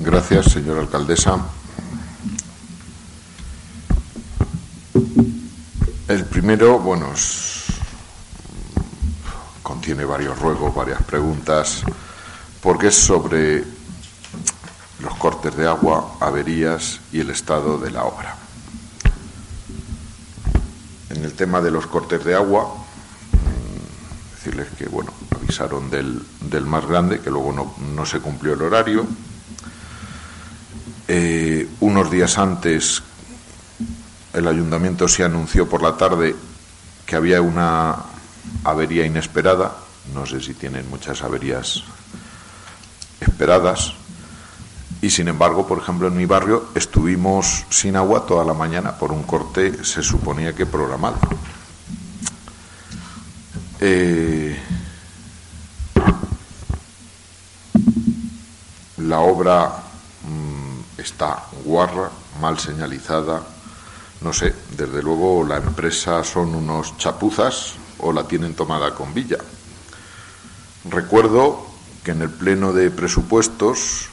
Gracias, 0.00 0.52
señora 0.52 0.80
alcaldesa. 0.80 1.38
El 6.06 6.26
primero, 6.26 6.78
bueno, 6.80 7.06
contiene 9.62 10.04
varios 10.04 10.38
ruegos, 10.38 10.74
varias 10.74 11.02
preguntas, 11.02 11.82
porque 12.60 12.88
es 12.88 12.94
sobre 12.94 13.64
los 15.00 15.14
cortes 15.16 15.56
de 15.56 15.66
agua, 15.66 16.16
averías 16.20 17.00
y 17.10 17.20
el 17.20 17.30
estado 17.30 17.78
de 17.78 17.90
la 17.90 18.04
obra. 18.04 18.36
En 21.08 21.24
el 21.24 21.32
tema 21.32 21.62
de 21.62 21.70
los 21.70 21.86
cortes 21.86 22.22
de 22.22 22.34
agua, 22.34 22.68
mm, 23.32 24.34
decirles 24.34 24.68
que, 24.76 24.84
bueno, 24.86 25.10
avisaron 25.34 25.88
del, 25.88 26.22
del 26.42 26.66
más 26.66 26.86
grande, 26.86 27.20
que 27.20 27.30
luego 27.30 27.50
no, 27.50 27.74
no 27.94 28.04
se 28.04 28.20
cumplió 28.20 28.52
el 28.52 28.60
horario. 28.60 29.06
Eh, 31.08 31.66
unos 31.80 32.10
días 32.10 32.36
antes 32.36 33.02
el 34.34 34.48
ayuntamiento 34.48 35.08
se 35.08 35.24
anunció 35.24 35.68
por 35.68 35.82
la 35.82 35.96
tarde 35.96 36.34
que 37.06 37.16
había 37.16 37.40
una 37.40 37.96
avería 38.64 39.06
inesperada. 39.06 39.76
No 40.12 40.26
sé 40.26 40.40
si 40.40 40.54
tienen 40.54 40.88
muchas 40.90 41.22
averías 41.22 41.84
esperadas. 43.20 43.94
Y 45.00 45.10
sin 45.10 45.28
embargo, 45.28 45.66
por 45.66 45.78
ejemplo, 45.78 46.08
en 46.08 46.16
mi 46.16 46.26
barrio 46.26 46.68
estuvimos 46.74 47.64
sin 47.70 47.96
agua 47.96 48.26
toda 48.26 48.44
la 48.44 48.54
mañana 48.54 48.96
por 48.96 49.12
un 49.12 49.22
corte, 49.22 49.84
se 49.84 50.02
suponía 50.02 50.54
que 50.54 50.66
programado. 50.66 51.18
Eh, 53.80 54.58
la 58.98 59.20
obra 59.20 59.66
mm, 60.26 61.00
está 61.00 61.44
guarra, 61.64 62.10
mal 62.40 62.58
señalizada, 62.58 63.42
no 64.24 64.32
sé, 64.32 64.54
desde 64.74 65.02
luego 65.02 65.44
la 65.44 65.58
empresa 65.58 66.24
son 66.24 66.54
unos 66.54 66.96
chapuzas 66.96 67.74
o 67.98 68.10
la 68.10 68.26
tienen 68.26 68.54
tomada 68.54 68.94
con 68.94 69.12
villa. 69.12 69.36
Recuerdo 70.90 71.66
que 72.02 72.12
en 72.12 72.22
el 72.22 72.30
pleno 72.30 72.72
de 72.72 72.90
presupuestos 72.90 74.08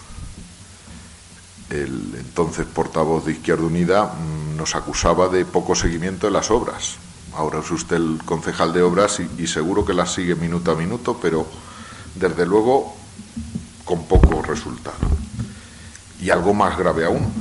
el 1.69 2.13
entonces 2.17 2.65
portavoz 2.65 3.25
de 3.25 3.31
Izquierda 3.31 3.63
Unida 3.63 4.03
mm, 4.03 4.57
nos 4.57 4.75
acusaba 4.75 5.29
de 5.29 5.45
poco 5.45 5.75
seguimiento 5.75 6.27
de 6.27 6.33
las 6.33 6.51
obras. 6.51 6.97
Ahora 7.33 7.59
es 7.59 7.71
usted 7.71 7.95
el 7.95 8.19
concejal 8.25 8.73
de 8.73 8.81
obras 8.81 9.21
y, 9.21 9.43
y 9.43 9.47
seguro 9.47 9.85
que 9.85 9.93
las 9.93 10.13
sigue 10.13 10.35
minuto 10.35 10.71
a 10.71 10.75
minuto, 10.75 11.17
pero 11.21 11.47
desde 12.15 12.45
luego 12.45 12.93
con 13.85 14.03
poco 14.03 14.41
resultado. 14.41 14.97
Y 16.19 16.29
algo 16.29 16.53
más 16.53 16.77
grave 16.77 17.05
aún, 17.05 17.31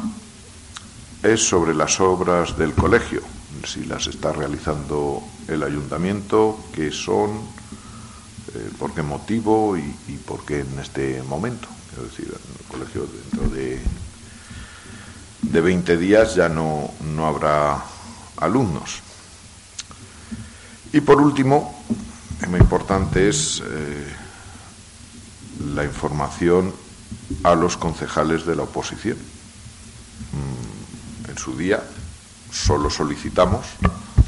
es 1.23 1.47
sobre 1.47 1.75
las 1.75 2.01
obras 2.01 2.57
del 2.57 2.73
colegio, 2.75 3.21
si 3.65 3.85
las 3.85 4.07
está 4.07 4.33
realizando 4.33 5.23
el 5.49 5.63
ayuntamiento, 5.63 6.59
qué 6.73 6.93
son, 6.93 7.31
eh, 8.55 8.71
por 8.79 8.95
qué 8.95 9.03
motivo 9.03 9.77
y, 9.77 9.95
y 10.09 10.17
por 10.17 10.45
qué 10.45 10.61
en 10.61 10.79
este 10.79 11.23
momento. 11.25 11.69
Es 11.93 12.11
decir, 12.11 12.33
el 12.33 12.67
colegio 12.67 13.07
dentro 13.07 13.49
de, 13.51 13.81
de 15.43 15.61
20 15.61 15.97
días 15.97 16.35
ya 16.35 16.49
no, 16.49 16.91
no 17.15 17.27
habrá 17.27 17.83
alumnos. 18.37 19.01
Y 20.93 21.01
por 21.01 21.21
último, 21.21 21.85
muy 22.49 22.61
importante 22.61 23.29
es 23.29 23.63
eh, 23.65 24.07
la 25.75 25.85
información 25.85 26.73
a 27.45 27.55
los 27.55 27.77
concejales 27.77 28.45
de 28.47 28.57
la 28.57 28.63
oposición. 28.63 29.17
Mm, 30.33 31.31
en 31.31 31.39
su 31.39 31.57
día 31.57 31.83
solo 32.51 32.91
solicitamos 32.91 33.67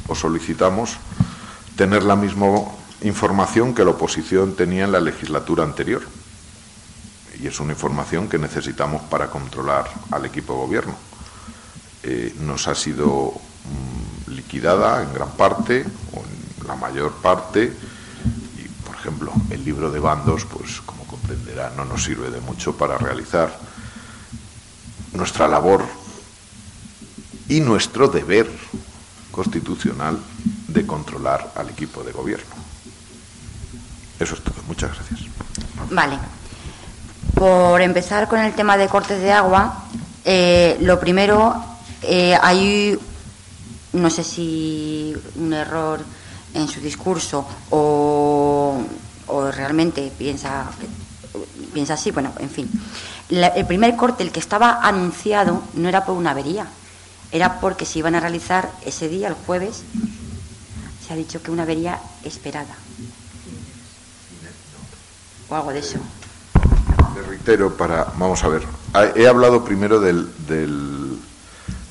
o 0.07 0.15
solicitamos 0.15 0.97
tener 1.75 2.03
la 2.03 2.15
misma 2.15 2.47
información 3.01 3.73
que 3.73 3.83
la 3.83 3.91
oposición 3.91 4.55
tenía 4.55 4.85
en 4.85 4.91
la 4.91 5.01
legislatura 5.01 5.63
anterior. 5.63 6.03
Y 7.43 7.47
es 7.47 7.59
una 7.59 7.73
información 7.73 8.29
que 8.29 8.37
necesitamos 8.37 9.01
para 9.01 9.29
controlar 9.29 9.91
al 10.11 10.23
equipo 10.23 10.53
de 10.53 10.59
gobierno. 10.59 10.95
Eh, 12.01 12.33
nos 12.39 12.69
ha 12.69 12.73
sido 12.73 13.33
mm, 13.33 14.31
liquidada 14.31 15.03
en 15.03 15.13
gran 15.13 15.29
parte, 15.31 15.85
o 16.13 16.23
en 16.23 16.67
la 16.67 16.75
mayor 16.75 17.11
parte, 17.11 17.73
y 18.57 18.67
por 18.85 18.95
ejemplo, 18.95 19.33
el 19.49 19.65
libro 19.65 19.91
de 19.91 19.99
bandos, 19.99 20.45
pues 20.45 20.79
como 20.85 21.03
comprenderá, 21.03 21.73
no 21.75 21.83
nos 21.83 22.05
sirve 22.05 22.31
de 22.31 22.39
mucho 22.39 22.77
para 22.77 22.97
realizar 22.97 23.59
nuestra 25.11 25.45
labor 25.49 25.83
y 27.49 27.59
nuestro 27.59 28.07
deber 28.07 28.49
constitucional 29.31 30.17
de 30.69 30.87
controlar 30.87 31.51
al 31.55 31.69
equipo 31.69 32.03
de 32.03 32.13
gobierno. 32.13 32.55
Eso 34.17 34.35
es 34.35 34.41
todo. 34.41 34.63
Muchas 34.65 34.95
gracias. 34.95 35.19
Vale. 35.91 36.42
Por 37.35 37.81
empezar 37.81 38.27
con 38.27 38.39
el 38.39 38.53
tema 38.53 38.77
de 38.77 38.87
cortes 38.87 39.19
de 39.21 39.31
agua, 39.31 39.85
eh, 40.23 40.77
lo 40.81 40.99
primero, 40.99 41.55
eh, 42.03 42.37
hay, 42.41 42.97
no 43.93 44.09
sé 44.09 44.23
si 44.23 45.13
un 45.35 45.53
error 45.53 45.99
en 46.53 46.67
su 46.67 46.79
discurso 46.79 47.47
o, 47.71 48.77
o 49.27 49.51
realmente 49.51 50.11
piensa, 50.17 50.65
piensa 51.73 51.95
así, 51.95 52.11
bueno, 52.11 52.31
en 52.39 52.49
fin. 52.49 52.69
La- 53.29 53.47
el 53.47 53.65
primer 53.65 53.95
corte, 53.95 54.21
el 54.23 54.31
que 54.31 54.39
estaba 54.39 54.79
anunciado, 54.83 55.63
no 55.73 55.89
era 55.89 56.05
por 56.05 56.15
una 56.15 56.31
avería, 56.31 56.67
era 57.31 57.59
porque 57.59 57.85
se 57.85 57.97
iban 57.99 58.13
a 58.13 58.19
realizar 58.19 58.69
ese 58.85 59.09
día, 59.09 59.27
el 59.27 59.33
jueves, 59.33 59.81
se 61.07 61.13
ha 61.13 61.15
dicho 61.15 61.41
que 61.41 61.49
una 61.49 61.63
avería 61.63 61.99
esperada. 62.23 62.75
O 65.49 65.55
algo 65.55 65.71
de 65.73 65.79
eso. 65.79 65.97
Le 67.15 67.21
reitero 67.23 67.75
para. 67.75 68.05
Vamos 68.17 68.43
a 68.43 68.47
ver. 68.47 68.63
Ha- 68.93 69.11
He 69.15 69.27
hablado 69.27 69.63
primero 69.63 69.99
del, 69.99 70.27
del 70.47 71.17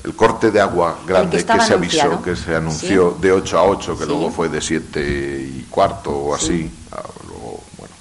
el 0.03 0.15
corte 0.15 0.51
de 0.51 0.59
agua 0.59 0.97
grande 1.07 1.37
que, 1.37 1.43
se 1.61 1.73
avisó, 1.73 2.21
que 2.21 2.35
se 2.35 2.55
anunció 2.55 3.13
Sí. 3.15 3.21
de 3.21 3.31
8 3.31 3.57
a 3.57 3.63
8, 3.63 3.97
que 3.97 4.03
Sí. 4.03 4.09
luego 4.09 4.29
fue 4.31 4.49
de 4.49 4.59
7 4.59 4.99
y 5.01 5.65
cuarto 5.69 6.11
o 6.11 6.35
así. 6.35 6.69
Ah, 6.91 7.01
Luego, 7.25 7.63
bueno, 7.77 7.93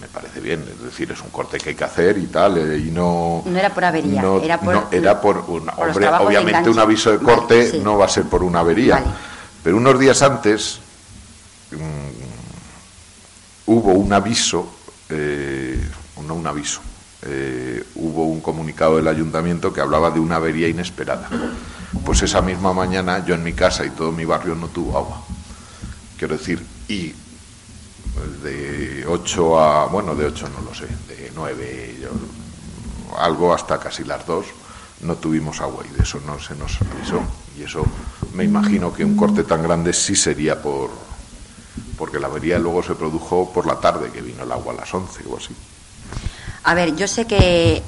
me 0.00 0.08
parece 0.08 0.40
bien. 0.40 0.62
Es 0.70 0.82
decir, 0.84 1.10
es 1.10 1.20
un 1.22 1.30
corte 1.30 1.56
que 1.58 1.70
hay 1.70 1.74
que 1.74 1.84
hacer 1.84 2.18
y 2.18 2.26
tal, 2.26 2.58
eh, 2.58 2.76
y 2.78 2.90
no. 2.90 3.42
No 3.46 3.58
era 3.58 3.70
por 3.72 3.84
avería, 3.84 4.20
no- 4.20 4.40
era 4.42 4.60
por- 4.60 4.74
no, 4.74 4.84
era 4.90 5.18
por 5.20 5.38
una- 5.48 5.72
por 5.72 5.86
los 5.88 5.96
hombre, 5.96 6.10
obviamente 6.26 6.68
un 6.68 6.78
aviso 6.78 7.10
de 7.12 7.18
corte 7.18 7.80
no 7.82 7.96
va 7.96 8.04
a 8.04 8.08
ser 8.08 8.24
por 8.24 8.42
una 8.42 8.60
avería. 8.60 8.96
Vale. 8.96 9.06
Pero 9.62 9.76
unos 9.78 9.98
días 9.98 10.20
antes 10.22 10.80
mm, 11.70 13.70
hubo 13.70 13.92
un 13.92 14.12
aviso, 14.12 14.66
eh, 15.14 15.78
no 16.26 16.34
un 16.34 16.46
aviso, 16.46 16.80
eh, 17.22 17.84
hubo 17.96 18.24
un 18.24 18.40
comunicado 18.40 18.96
del 18.96 19.08
ayuntamiento 19.08 19.72
que 19.72 19.80
hablaba 19.80 20.10
de 20.10 20.20
una 20.20 20.36
avería 20.36 20.68
inesperada. 20.68 21.28
Pues 22.04 22.22
esa 22.22 22.40
misma 22.42 22.72
mañana 22.72 23.24
yo 23.24 23.34
en 23.34 23.42
mi 23.44 23.52
casa 23.52 23.84
y 23.84 23.90
todo 23.90 24.12
mi 24.12 24.24
barrio 24.24 24.54
no 24.54 24.68
tuvo 24.68 24.96
agua. 24.96 25.22
Quiero 26.18 26.36
decir, 26.36 26.64
y 26.88 27.12
pues, 28.14 28.42
de 28.42 29.04
8 29.06 29.60
a, 29.60 29.86
bueno, 29.86 30.14
de 30.14 30.26
8 30.26 30.48
no 30.48 30.62
lo 30.68 30.74
sé, 30.74 30.86
de 31.08 31.30
9, 31.34 31.98
yo- 32.02 32.10
algo 33.18 33.52
hasta 33.52 33.78
casi 33.78 34.04
las 34.04 34.26
2, 34.26 34.46
no 35.02 35.16
tuvimos 35.16 35.60
agua 35.60 35.84
y 35.88 35.94
de 35.96 36.02
eso 36.02 36.20
no 36.26 36.38
se 36.38 36.54
nos 36.54 36.78
avisó. 36.80 37.20
Y 37.58 37.64
eso 37.64 37.84
me 38.34 38.44
imagino 38.44 38.92
que 38.92 39.04
un 39.04 39.16
corte 39.16 39.44
tan 39.44 39.62
grande 39.62 39.92
sí 39.92 40.16
sería 40.16 40.60
por, 40.62 40.90
porque 42.02 42.18
la 42.18 42.26
avería 42.26 42.58
luego 42.58 42.82
se 42.82 42.96
produjo 42.96 43.52
por 43.52 43.64
la 43.64 43.78
tarde, 43.78 44.10
que 44.10 44.20
vino 44.20 44.42
el 44.42 44.50
agua 44.50 44.72
a 44.72 44.76
las 44.78 44.92
11 44.92 45.22
o 45.30 45.36
así. 45.36 45.54
A 46.64 46.74
ver, 46.74 46.96
yo 46.96 47.06
sé 47.06 47.28
que 47.28 47.80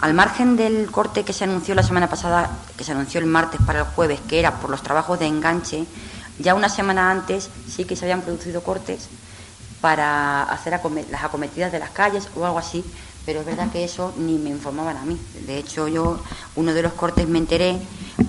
al 0.00 0.12
margen 0.12 0.58
del 0.58 0.90
corte 0.90 1.24
que 1.24 1.32
se 1.32 1.44
anunció 1.44 1.74
la 1.74 1.82
semana 1.82 2.06
pasada, 2.06 2.50
que 2.76 2.84
se 2.84 2.92
anunció 2.92 3.18
el 3.18 3.24
martes 3.24 3.62
para 3.64 3.78
el 3.78 3.84
jueves, 3.86 4.20
que 4.28 4.38
era 4.38 4.60
por 4.60 4.68
los 4.68 4.82
trabajos 4.82 5.18
de 5.20 5.26
enganche, 5.26 5.86
ya 6.38 6.54
una 6.54 6.68
semana 6.68 7.10
antes 7.10 7.48
sí 7.66 7.86
que 7.86 7.96
se 7.96 8.04
habían 8.04 8.20
producido 8.20 8.62
cortes 8.62 9.08
para 9.80 10.42
hacer 10.42 10.78
las 11.10 11.24
acometidas 11.24 11.72
de 11.72 11.78
las 11.78 11.92
calles 11.92 12.28
o 12.36 12.44
algo 12.44 12.58
así, 12.58 12.84
pero 13.24 13.40
es 13.40 13.46
verdad 13.46 13.70
que 13.70 13.84
eso 13.84 14.12
ni 14.18 14.38
me 14.38 14.50
informaban 14.50 14.96
a 14.96 15.04
mí. 15.04 15.18
De 15.46 15.58
hecho, 15.58 15.88
yo 15.88 16.20
uno 16.56 16.74
de 16.74 16.82
los 16.82 16.92
cortes 16.92 17.28
me 17.28 17.38
enteré 17.38 17.78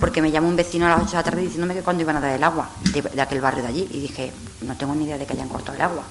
porque 0.00 0.22
me 0.22 0.30
llamó 0.30 0.48
un 0.48 0.56
vecino 0.56 0.86
a 0.86 0.90
las 0.90 1.02
8 1.02 1.10
de 1.10 1.16
la 1.16 1.22
tarde 1.22 1.42
diciéndome 1.42 1.74
que 1.74 1.82
cuándo 1.82 2.02
iban 2.02 2.16
a 2.16 2.20
dar 2.20 2.36
el 2.36 2.44
agua 2.44 2.70
de, 2.92 3.20
aquel 3.20 3.40
barrio 3.40 3.62
de 3.62 3.68
allí 3.68 3.88
y 3.90 4.00
dije, 4.00 4.32
no 4.62 4.76
tengo 4.76 4.94
ni 4.94 5.04
idea 5.04 5.18
de 5.18 5.26
que 5.26 5.32
hayan 5.32 5.48
cortado 5.48 5.76
el 5.76 5.82
agua. 5.82 6.04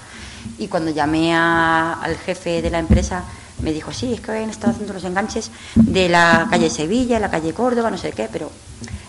Y 0.57 0.67
cuando 0.67 0.91
llamé 0.91 1.33
al 1.35 2.17
jefe 2.17 2.61
de 2.61 2.69
la 2.69 2.79
empresa, 2.79 3.23
me 3.61 3.71
dijo, 3.71 3.93
sí, 3.93 4.13
es 4.13 4.21
que 4.21 4.31
habían 4.31 4.49
estado 4.49 4.71
haciendo 4.71 4.93
los 4.93 5.03
enganches 5.03 5.51
de 5.75 6.09
la 6.09 6.47
calle 6.49 6.69
Sevilla, 6.69 7.19
la 7.19 7.31
calle 7.31 7.53
Córdoba, 7.53 7.89
no 7.89 7.97
sé 7.97 8.11
qué, 8.11 8.27
pero 8.31 8.51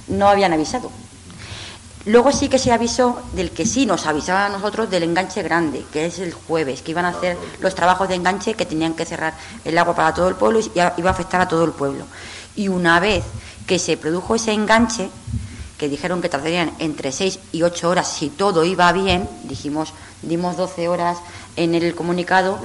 no 0.08 0.28
habían 0.28 0.52
avisado. 0.52 0.90
Luego 2.06 2.32
sí 2.32 2.48
que 2.48 2.58
se 2.58 2.70
avisó 2.70 3.22
del 3.32 3.50
que 3.50 3.64
sí 3.64 3.86
nos 3.86 4.06
avisaban 4.06 4.52
a 4.52 4.56
nosotros 4.56 4.90
del 4.90 5.04
enganche 5.04 5.42
grande, 5.42 5.84
que 5.90 6.04
es 6.04 6.18
el 6.18 6.34
jueves, 6.34 6.82
que 6.82 6.90
iban 6.90 7.06
a 7.06 7.10
hacer 7.10 7.38
los 7.60 7.74
trabajos 7.74 8.08
de 8.08 8.16
enganche 8.16 8.54
que 8.54 8.66
tenían 8.66 8.92
que 8.92 9.06
cerrar 9.06 9.34
el 9.64 9.78
agua 9.78 9.94
para 9.94 10.12
todo 10.12 10.28
el 10.28 10.34
pueblo 10.34 10.60
y 10.60 10.70
iba 10.74 11.10
a 11.10 11.12
afectar 11.12 11.40
a 11.40 11.48
todo 11.48 11.64
el 11.64 11.72
pueblo. 11.72 12.04
Y 12.56 12.68
una 12.68 13.00
vez 13.00 13.24
que 13.66 13.78
se 13.78 13.96
produjo 13.96 14.34
ese 14.34 14.52
enganche, 14.52 15.08
que 15.78 15.88
dijeron 15.88 16.20
que 16.20 16.28
tardarían 16.28 16.72
entre 16.78 17.10
6 17.10 17.38
y 17.52 17.62
8 17.62 17.88
horas 17.88 18.08
si 18.08 18.28
todo 18.28 18.64
iba 18.64 18.92
bien, 18.92 19.28
dijimos, 19.44 19.92
dimos 20.22 20.56
12 20.56 20.88
horas 20.88 21.18
en 21.56 21.74
el 21.74 21.94
comunicado 21.94 22.58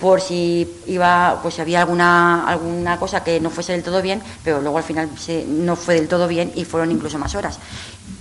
por 0.00 0.20
si 0.20 0.68
iba, 0.86 1.38
pues 1.42 1.58
había 1.60 1.80
alguna 1.80 2.46
alguna 2.48 2.98
cosa 2.98 3.22
que 3.24 3.40
no 3.40 3.50
fuese 3.50 3.72
del 3.72 3.82
todo 3.82 4.02
bien, 4.02 4.22
pero 4.42 4.60
luego 4.60 4.78
al 4.78 4.84
final 4.84 5.08
se- 5.18 5.44
no 5.46 5.76
fue 5.76 5.94
del 5.94 6.08
todo 6.08 6.26
bien 6.28 6.52
y 6.54 6.64
fueron 6.64 6.90
incluso 6.90 7.18
más 7.18 7.34
horas. 7.34 7.58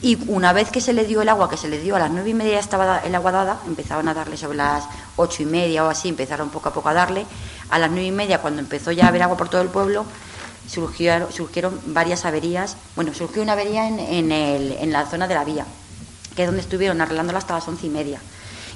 Y 0.02 0.18
una 0.28 0.52
vez 0.54 0.70
que 0.70 0.82
se 0.82 0.94
le 0.94 1.06
dio 1.06 1.22
el 1.22 1.30
agua, 1.30 1.50
que 1.50 1.58
se 1.58 1.68
le 1.70 1.80
dio 1.80 1.96
a 1.96 2.00
las 2.00 2.12
nueve 2.12 2.30
y 2.30 2.34
media 2.34 2.60
estaba 2.60 3.00
el 3.00 3.16
agua 3.16 3.32
dada, 3.32 3.60
empezaron 3.66 4.08
a 4.08 4.14
darle 4.14 4.38
sobre 4.38 4.58
las 4.58 4.84
ocho 5.16 5.42
y 5.44 5.46
media 5.46 5.84
o 5.86 5.90
así, 5.90 6.10
empezaron 6.10 6.50
poco 6.50 6.70
a 6.70 6.74
poco 6.74 6.90
a 6.90 6.94
darle. 6.94 7.26
A 7.70 7.80
las 7.80 7.90
nueve 7.90 8.06
y 8.08 8.12
media, 8.12 8.40
cuando 8.40 8.60
empezó 8.62 8.92
ya 8.92 9.06
a 9.06 9.08
haber 9.08 9.24
agua 9.24 9.38
por 9.38 9.50
todo 9.50 9.62
el 9.62 9.70
pueblo, 9.70 10.06
surgieron, 10.70 11.32
surgieron 11.32 11.80
varias 11.88 12.26
averías. 12.26 12.76
Bueno, 12.96 13.14
surgió 13.14 13.42
una 13.42 13.54
avería 13.54 13.88
en, 13.88 14.00
en, 14.00 14.32
el- 14.32 14.74
en 14.74 14.92
la 14.92 15.06
zona 15.06 15.28
de 15.28 15.36
la 15.36 15.44
vía, 15.44 15.66
que 16.36 16.44
es 16.44 16.48
donde 16.48 16.62
estuvieron 16.62 17.00
arreglándola 17.02 17.40
hasta 17.40 17.54
las 17.56 17.68
once 17.68 17.88
y 17.88 17.90
media. 17.90 18.20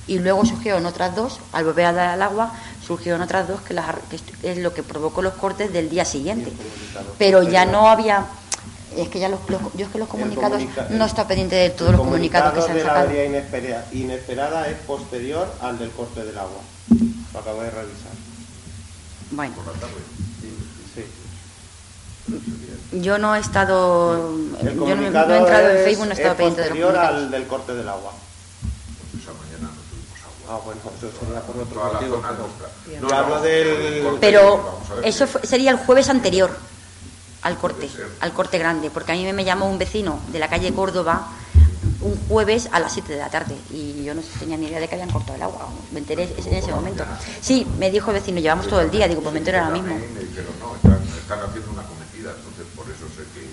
Y 0.08 0.20
luego 0.20 0.46
surgieron 0.46 0.86
otras 0.86 1.16
dos, 1.16 1.40
al 1.52 1.66
volver 1.66 1.86
a 1.88 1.92
dar 1.94 2.16
el 2.16 2.22
agua, 2.22 2.54
surgieron 2.86 3.22
otras 3.22 3.48
dos 3.48 3.60
que, 3.62 3.74
las, 3.74 3.90
ar- 3.90 4.02
que 4.10 4.52
es 4.52 4.58
lo 4.58 4.74
que 4.74 4.82
provocó 4.84 5.22
los 5.22 5.34
cortes 5.34 5.74
del 5.74 5.90
día 5.90 6.06
siguiente. 6.06 6.52
Pero 7.18 7.44
ya 7.44 7.66
no 7.66 7.90
había, 7.90 8.26
es 8.96 9.10
que 9.10 9.20
ya 9.20 9.28
los, 9.28 9.42
los- 9.50 9.62
yo 9.76 9.86
es 9.86 9.92
que 9.92 9.98
los 10.00 10.08
comunicados 10.08 10.62
comunica- 10.64 10.88
no 10.92 11.04
está 11.06 11.28
pendiente 11.28 11.58
de 11.58 11.70
todos 11.72 11.92
los 11.92 12.00
comunicados 12.02 12.54
que 12.54 12.62
se 12.62 12.72
han 12.72 12.78
la 12.78 12.84
sacado. 12.84 13.00
avería 13.06 13.26
inesperada, 13.26 13.86
inesperada 13.92 14.68
es 14.70 14.78
posterior 14.80 15.54
al 15.62 15.78
del 15.78 15.92
corte 15.92 16.24
del 16.24 16.38
agua. 16.38 16.62
Lo 17.34 17.40
acabo 17.40 17.62
de 17.64 17.70
revisar. 17.72 18.12
Bueno, 19.32 19.54
Sí. 20.96 21.04
yo 23.02 23.18
no 23.18 23.36
he 23.36 23.40
estado, 23.40 24.34
El 24.62 24.74
yo 24.76 24.96
no, 24.96 24.96
no 24.96 25.04
he 25.04 25.08
entrado 25.08 25.70
en 25.70 25.84
Facebook, 25.84 26.06
no 26.08 26.12
he 26.12 26.16
estado 26.16 26.32
es 26.32 26.38
pendiente 26.38 26.62
de 26.62 26.70
los 26.70 26.78
posterior 26.78 26.94
comunicados. 26.94 27.24
al 27.24 27.32
del 27.32 27.48
corte 27.48 27.74
del 27.76 27.90
agua. 27.90 28.14
Esa 29.22 29.32
mañana 29.34 29.68
no 29.76 29.82
tuvimos 29.90 30.20
agua. 30.24 30.37
Ah, 30.50 30.60
bueno, 30.64 30.80
eso 30.98 31.10
sería 31.20 31.42
por 31.42 31.58
otro 31.58 31.76
Toda 31.82 31.94
motivo. 31.94 32.22
pero- 32.22 32.38
nuestra. 32.38 33.10
Yo 33.10 33.16
hablo 33.16 33.42
del... 33.42 34.04
corte, 34.04 34.18
Pero 34.22 34.80
eso 35.04 35.28
fue- 35.28 35.46
sería 35.46 35.72
el 35.72 35.78
jueves 35.78 36.10
anterior 36.10 36.56
al 37.42 37.58
corte, 37.58 37.90
al 38.22 38.34
corte 38.34 38.58
grande, 38.58 38.90
porque 38.90 39.12
a 39.12 39.16
mí 39.16 39.32
me 39.34 39.44
llamó 39.44 39.70
un 39.70 39.78
vecino 39.78 40.20
de 40.32 40.40
la 40.40 40.50
calle 40.50 40.74
Córdoba 40.74 41.28
un 42.02 42.16
jueves 42.28 42.70
a 42.72 42.80
las 42.80 42.94
7 42.94 43.14
de 43.14 43.20
la 43.20 43.30
tarde 43.30 43.56
y 43.72 44.04
yo 44.04 44.14
no 44.14 44.22
tenía 44.40 44.56
ni 44.58 44.68
idea 44.68 44.80
de 44.80 44.88
que 44.88 44.96
habían 44.96 45.10
cortado 45.10 45.36
el 45.36 45.42
agua, 45.42 45.68
me 45.92 46.00
enteré 46.00 46.24
en 46.38 46.54
ese 46.54 46.72
momento. 46.72 47.04
Sí, 47.42 47.66
me 47.80 47.90
dijo 47.92 48.12
el 48.12 48.20
vecino, 48.20 48.40
llevamos 48.40 48.68
todo 48.68 48.82
el 48.82 48.92
día, 48.92 49.08
digo, 49.08 49.22
pues 49.22 49.34
me 49.34 49.40
entero 49.40 49.60
ahora 49.60 49.72
mismo. 49.72 49.96
Me 49.96 50.20
dijeron, 50.22 50.52
no, 50.60 50.76
están, 50.76 51.02
están 51.18 51.40
haciendo 51.42 51.72
una 51.72 51.84
cometida, 51.84 52.32
entonces 52.38 52.66
por 52.76 52.86
eso 52.86 53.06
sé 53.16 53.24
que, 53.34 53.48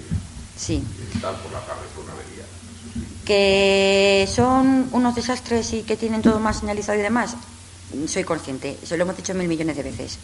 Sí, 0.57 0.85
tal 1.20 1.35
por 1.37 1.52
la 1.52 1.61
tarde 1.61 1.83
fue 1.94 2.04
una 2.04 2.12
avería. 2.12 2.44
Que 3.24 4.28
son 4.32 4.88
unos 4.92 5.14
desastres 5.14 5.72
y 5.72 5.82
que 5.82 5.96
tienen 5.96 6.22
todo 6.22 6.38
más 6.40 6.60
señalizado 6.60 6.98
y 6.98 7.02
demás. 7.02 7.37
soy 8.06 8.24
consciente, 8.24 8.78
se 8.84 8.96
lo 8.96 9.04
hemos 9.04 9.16
dicho 9.16 9.34
mil 9.34 9.48
millones 9.48 9.76
de 9.76 9.82
veces 9.82 10.18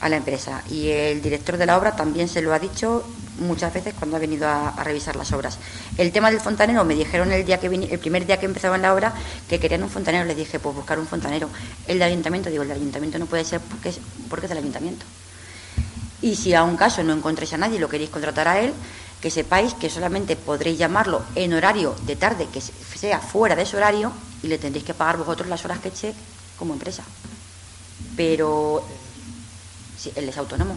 a 0.00 0.08
la 0.08 0.16
empresa 0.16 0.62
y 0.68 0.88
el 0.88 1.22
director 1.22 1.56
de 1.56 1.66
la 1.66 1.78
obra 1.78 1.94
también 1.94 2.26
se 2.28 2.42
lo 2.42 2.52
ha 2.52 2.58
dicho 2.58 3.04
muchas 3.38 3.72
veces 3.72 3.94
cuando 3.96 4.16
ha 4.16 4.20
venido 4.20 4.48
a, 4.48 4.72
revisar 4.82 5.14
las 5.16 5.32
obras. 5.32 5.58
El 5.96 6.10
tema 6.12 6.30
del 6.30 6.40
fontanero, 6.40 6.84
me 6.84 6.94
dijeron 6.94 7.30
el 7.32 7.44
día 7.46 7.58
que 7.60 7.70
vini- 7.70 7.88
el 7.90 7.98
primer 8.00 8.26
día 8.26 8.38
que 8.40 8.46
empezaba 8.46 8.76
en 8.76 8.82
la 8.82 8.92
obra 8.92 9.14
que 9.48 9.58
querían 9.60 9.82
un 9.82 9.90
fontanero, 9.90 10.24
les 10.24 10.36
dije, 10.36 10.58
pues 10.58 10.74
buscar 10.74 10.98
un 10.98 11.06
fontanero. 11.06 11.48
El 11.86 11.98
del 11.98 12.08
ayuntamiento, 12.08 12.50
digo, 12.50 12.62
el 12.62 12.68
del 12.68 12.78
ayuntamiento 12.78 13.18
no 13.18 13.26
puede 13.26 13.44
ser 13.44 13.60
porque 13.60 13.90
es, 13.90 13.98
porque 14.28 14.46
es 14.46 14.50
del 14.50 14.58
ayuntamiento. 14.58 15.06
Y 16.20 16.36
si 16.36 16.54
a 16.54 16.62
un 16.64 16.76
caso 16.76 17.02
no 17.02 17.12
encontréis 17.12 17.52
a 17.52 17.58
nadie 17.58 17.76
y 17.76 17.80
lo 17.80 17.88
queréis 17.88 18.10
contratar 18.10 18.48
a 18.48 18.60
él, 18.60 18.72
que 19.22 19.30
sepáis 19.30 19.72
que 19.74 19.88
solamente 19.88 20.34
podréis 20.34 20.76
llamarlo 20.76 21.22
en 21.36 21.54
horario 21.54 21.94
de 22.02 22.16
tarde, 22.16 22.48
que 22.52 22.60
sea 22.60 23.20
fuera 23.20 23.54
de 23.54 23.62
ese 23.62 23.76
horario, 23.76 24.12
y 24.42 24.48
le 24.48 24.58
tendréis 24.58 24.84
que 24.84 24.94
pagar 24.94 25.16
vosotros 25.16 25.48
las 25.48 25.64
horas 25.64 25.78
que 25.78 25.88
eche 25.88 26.12
como 26.58 26.74
empresa. 26.74 27.04
Pero 28.16 28.84
él 30.16 30.28
es 30.28 30.36
autónomo. 30.36 30.76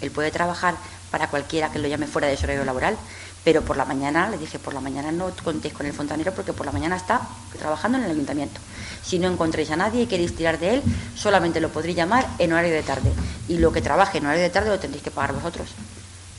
Él 0.00 0.10
puede 0.10 0.32
trabajar 0.32 0.74
para 1.12 1.28
cualquiera 1.28 1.70
que 1.70 1.78
lo 1.78 1.86
llame 1.86 2.08
fuera 2.08 2.26
de 2.26 2.36
su 2.36 2.44
horario 2.44 2.64
laboral, 2.64 2.96
pero 3.44 3.62
por 3.62 3.76
la 3.76 3.84
mañana, 3.84 4.28
le 4.28 4.38
dije, 4.38 4.58
por 4.58 4.74
la 4.74 4.80
mañana 4.80 5.12
no 5.12 5.30
contéis 5.44 5.72
con 5.72 5.86
el 5.86 5.92
fontanero 5.92 6.32
porque 6.32 6.52
por 6.52 6.66
la 6.66 6.72
mañana 6.72 6.96
está 6.96 7.22
trabajando 7.58 7.98
en 7.98 8.04
el 8.04 8.10
ayuntamiento. 8.10 8.60
Si 9.04 9.20
no 9.20 9.28
encontréis 9.28 9.70
a 9.70 9.76
nadie 9.76 10.02
y 10.02 10.06
queréis 10.06 10.34
tirar 10.34 10.58
de 10.58 10.74
él, 10.74 10.82
solamente 11.14 11.60
lo 11.60 11.68
podréis 11.68 11.96
llamar 11.96 12.26
en 12.38 12.52
horario 12.52 12.72
de 12.72 12.82
tarde. 12.82 13.12
Y 13.48 13.58
lo 13.58 13.72
que 13.72 13.82
trabaje 13.82 14.18
en 14.18 14.26
horario 14.26 14.42
de 14.42 14.50
tarde 14.50 14.70
lo 14.70 14.80
tendréis 14.80 15.04
que 15.04 15.12
pagar 15.12 15.32
vosotros. 15.32 15.68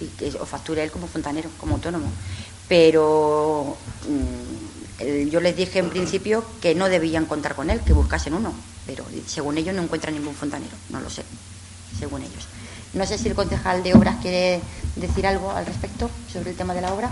Y 0.03 0.07
que 0.17 0.27
os 0.27 0.49
facture 0.49 0.83
él 0.83 0.91
como 0.91 1.07
fontanero, 1.07 1.49
como 1.59 1.75
autónomo. 1.75 2.11
Pero 2.67 3.77
mm, 4.07 5.29
yo 5.29 5.39
les 5.39 5.55
dije 5.55 5.79
en 5.79 5.89
principio 5.89 6.43
que 6.61 6.75
no 6.75 6.89
debían 6.89 7.25
contar 7.25 7.55
con 7.55 7.69
él, 7.69 7.79
que 7.81 7.93
buscasen 7.93 8.33
uno. 8.33 8.53
Pero 8.85 9.05
según 9.27 9.57
ellos 9.57 9.73
no 9.75 9.81
encuentran 9.81 10.13
ningún 10.13 10.35
fontanero, 10.35 10.75
no 10.89 10.99
lo 10.99 11.09
sé, 11.09 11.23
según 11.97 12.21
ellos. 12.21 12.47
No 12.93 13.05
sé 13.05 13.17
si 13.17 13.27
el 13.27 13.35
concejal 13.35 13.81
de 13.81 13.93
obras 13.93 14.17
quiere 14.21 14.61
decir 14.95 15.25
algo 15.25 15.51
al 15.51 15.65
respecto 15.65 16.09
sobre 16.31 16.51
el 16.51 16.55
tema 16.55 16.73
de 16.73 16.81
la 16.81 16.93
obra. 16.93 17.09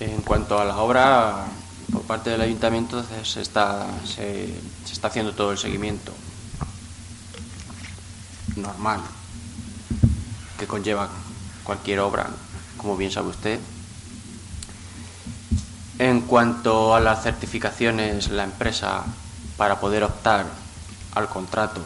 En 0.00 0.22
cuanto 0.22 0.58
a 0.58 0.64
la 0.64 0.78
obra, 0.78 1.46
por 1.92 2.02
parte 2.02 2.30
del 2.30 2.40
ayuntamiento 2.40 3.04
se 3.24 3.40
está, 3.40 3.86
se, 4.04 4.48
se 4.84 4.92
está 4.92 5.08
haciendo 5.08 5.32
todo 5.32 5.52
el 5.52 5.58
seguimiento 5.58 6.12
normal 8.56 9.00
que 10.58 10.66
conlleva 10.66 11.08
cualquier 11.64 12.00
obra, 12.00 12.28
como 12.76 12.96
bien 12.96 13.10
sabe 13.10 13.28
usted. 13.28 13.60
En 15.98 16.22
cuanto 16.22 16.94
a 16.94 17.00
las 17.00 17.22
certificaciones, 17.22 18.28
la 18.28 18.44
empresa, 18.44 19.04
para 19.56 19.80
poder 19.80 20.04
optar 20.04 20.46
al 21.14 21.28
contrato, 21.28 21.80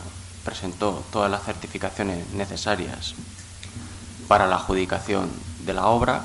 presentó 0.45 1.05
todas 1.13 1.31
las 1.31 1.45
certificaciones 1.45 2.31
necesarias 2.33 3.15
para 4.27 4.47
la 4.47 4.57
adjudicación 4.57 5.31
de 5.65 5.75
la 5.75 5.87
obra, 5.87 6.23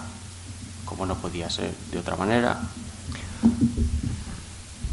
como 0.86 1.06
no 1.06 1.16
podía 1.16 1.50
ser 1.50 1.74
de 1.92 2.00
otra 2.00 2.16
manera. 2.16 2.60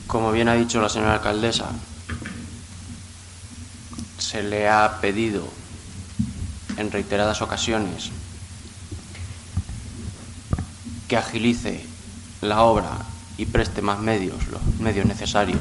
Como 0.07 0.33
bien 0.33 0.49
ha 0.49 0.55
dicho 0.55 0.81
la 0.81 0.88
señora 0.88 1.15
alcaldesa, 1.15 1.67
se 4.33 4.42
le 4.42 4.66
ha 4.66 4.99
pedido 5.03 5.47
en 6.79 6.90
reiteradas 6.90 7.42
ocasiones 7.42 8.11
que 11.07 11.18
agilice 11.18 11.85
la 12.40 12.62
obra 12.62 12.97
y 13.37 13.45
preste 13.45 13.83
más 13.83 13.99
medios, 13.99 14.49
los 14.49 14.62
medios 14.81 15.05
necesarios 15.05 15.61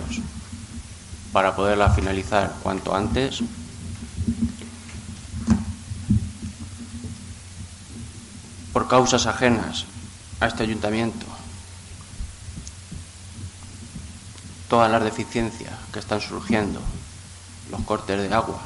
para 1.33 1.53
poderla 1.53 1.89
finalizar 1.89 2.55
cuanto 2.63 2.95
antes. 2.95 3.43
Por 8.71 8.87
causas 8.87 9.25
ajenas 9.25 9.83
a 10.39 10.47
este 10.47 10.63
ayuntamiento, 10.63 11.25
todas 14.69 14.89
las 14.89 15.03
deficiencias 15.03 15.73
que 15.91 15.99
están 15.99 16.21
surgiendo, 16.21 16.79
los 17.71 17.81
cortes 17.81 18.19
de 18.19 18.33
agua 18.33 18.59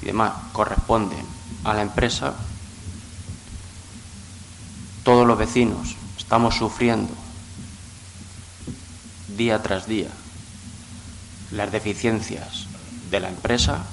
y 0.00 0.06
demás, 0.06 0.32
corresponden 0.52 1.24
a 1.64 1.74
la 1.74 1.82
empresa. 1.82 2.34
Todos 5.04 5.26
los 5.26 5.36
vecinos 5.36 5.96
estamos 6.16 6.56
sufriendo 6.56 7.12
día 9.36 9.62
tras 9.62 9.86
día 9.86 10.08
las 11.52 11.70
deficiencias 11.70 12.66
de 13.10 13.20
la 13.20 13.28
empresa. 13.28 13.84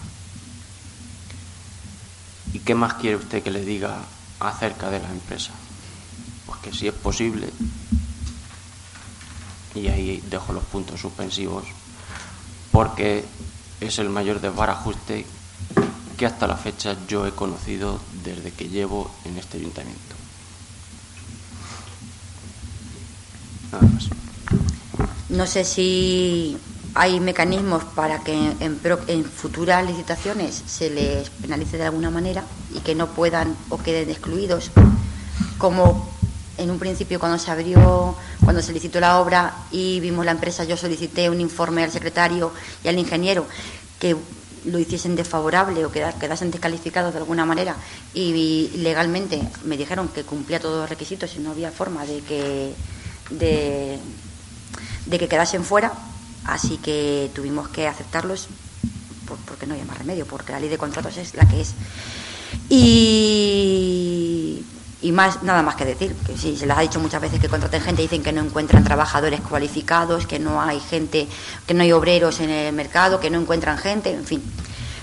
¿Y 2.54 2.60
qué 2.60 2.74
más 2.74 2.96
quiere 2.96 3.18
usted 3.18 3.44
que 3.44 3.52
le 3.52 3.64
diga 3.64 3.98
acerca 4.40 4.90
de 4.90 5.00
la 5.00 5.10
empresa? 5.10 5.52
Pues 6.46 6.60
que 6.60 6.74
si 6.74 6.88
es 6.88 6.94
posible, 6.94 7.52
y 9.76 9.88
ahí 9.88 10.24
dejo 10.30 10.54
los 10.54 10.64
puntos 10.64 11.00
suspensivos, 11.00 11.66
porque 12.72 13.26
es 13.82 14.00
el 14.00 14.10
mayor 14.10 14.42
desbarajuste 14.42 15.26
que 16.18 16.26
hasta 16.26 16.48
la 16.48 16.58
fecha 16.58 16.98
yo 17.08 17.26
he 17.26 17.32
conocido 17.32 18.00
desde 18.24 18.52
que 18.52 18.68
llevo 18.68 19.10
en 19.26 19.38
este 19.38 19.58
ayuntamiento. 19.58 20.16
Nada 23.72 23.88
más. 23.88 24.10
No 25.30 25.46
sé 25.46 25.64
si 25.64 26.58
hay 26.94 27.20
mecanismos 27.20 27.84
para 27.96 28.20
que 28.20 28.34
en, 28.34 28.80
en 29.08 29.24
futuras 29.26 29.86
licitaciones 29.86 30.62
se 30.68 30.90
les 30.90 31.30
penalice 31.30 31.78
de 31.78 31.86
alguna 31.86 32.10
manera 32.10 32.44
y 32.74 32.80
que 32.80 32.96
no 32.96 33.08
puedan 33.08 33.56
o 33.70 33.78
queden 33.78 34.10
excluidos, 34.10 34.72
como 35.58 36.10
en 36.58 36.70
un 36.70 36.80
principio 36.80 37.20
cuando 37.20 37.38
se 37.38 37.52
abrió, 37.52 38.16
cuando 38.50 38.64
se 38.64 38.74
licitó 38.74 39.00
la 39.00 39.20
obra 39.20 39.54
y 39.70 40.00
vimos 40.00 40.26
la 40.26 40.32
empresa, 40.32 40.64
yo 40.64 40.76
solicité 40.76 41.30
un 41.30 41.40
informe 41.40 41.84
al 41.84 41.92
secretario 41.92 42.52
y 42.84 42.88
al 42.88 42.98
ingeniero 42.98 43.46
que 44.00 44.16
lo 44.66 44.80
hiciesen 44.80 45.16
desfavorable 45.16 45.86
o 45.86 45.92
queda- 45.92 46.18
quedasen 46.18 46.50
descalificados 46.50 47.14
de 47.14 47.20
alguna 47.20 47.46
manera 47.46 47.76
y 48.12 48.72
legalmente 48.78 49.40
me 49.66 49.78
dijeron 49.78 50.08
que 50.08 50.24
cumplía 50.24 50.60
todos 50.60 50.80
los 50.82 50.90
requisitos 50.90 51.36
y 51.36 51.40
no 51.42 51.52
había 51.52 51.72
forma 51.72 52.08
de 52.08 52.22
que 52.22 52.74
de, 53.30 54.00
que 55.12 55.28
quedasen 55.28 55.64
fuera, 55.64 55.94
así 56.46 56.78
que 56.78 57.30
tuvimos 57.36 57.68
que 57.70 57.86
aceptarlos 57.88 58.48
por- 59.28 59.38
porque 59.46 59.68
no 59.68 59.76
había 59.76 59.86
más 59.86 60.00
remedio, 60.00 60.26
porque 60.26 60.54
la 60.54 60.60
ley 60.60 60.70
de 60.70 60.80
contratos 60.80 61.18
es 61.18 61.36
la 61.36 61.48
que 61.48 61.62
es. 61.62 61.76
Y, 62.68 64.29
y 65.10 65.12
más 65.12 65.42
nada 65.42 65.64
más 65.64 65.76
que 65.76 65.86
decir, 65.86 66.14
que 66.14 66.38
sí, 66.38 66.56
se 66.56 66.68
les 66.68 66.78
ha 66.78 66.82
dicho 66.82 67.00
muchas 67.00 67.20
veces 67.20 67.40
que 67.40 67.50
contraten 67.50 67.82
gente, 67.82 68.04
dicen 68.04 68.22
que 68.22 68.32
no 68.32 68.44
encuentran 68.44 68.84
trabajadores 68.84 69.42
cualificados, 69.42 70.28
que 70.28 70.38
no 70.38 70.62
hay 70.62 70.80
gente, 70.80 71.28
que 71.66 71.74
no 71.74 71.82
hay 71.82 71.92
obreros 71.92 72.40
en 72.42 72.52
el 72.52 72.74
mercado, 72.74 73.20
que 73.20 73.32
no 73.32 73.42
encuentran 73.42 73.80
gente, 73.80 74.14
en 74.14 74.24
fin. 74.24 74.44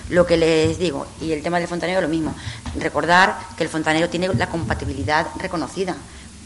Lo 0.09 0.25
que 0.25 0.37
les 0.37 0.79
digo, 0.79 1.05
y 1.19 1.33
el 1.33 1.43
tema 1.43 1.59
del 1.59 1.67
fontanero 1.67 1.99
lo 1.99 2.07
mismo, 2.07 2.33
recordar 2.79 3.37
que 3.57 3.65
el 3.65 3.69
fontanero 3.69 4.07
tiene 4.07 4.33
la 4.33 4.47
compatibilidad 4.47 5.27
reconocida, 5.39 5.97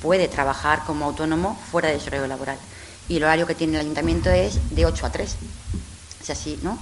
puede 0.02 0.28
trabajar 0.28 0.84
como 0.88 1.06
autónomo 1.06 1.56
fuera 1.70 1.90
de 1.90 2.00
su 2.00 2.08
horario 2.08 2.26
laboral. 2.26 2.58
Y 3.10 3.18
el 3.18 3.24
horario 3.26 3.46
que 3.46 3.54
tiene 3.54 3.76
el 3.76 3.82
ayuntamiento 3.82 4.32
es 4.32 4.60
de 4.72 4.88
8 4.88 5.06
a 5.06 5.12
3. 5.12 5.36
Es 6.24 6.30
así, 6.32 6.58
¿no? 6.64 6.80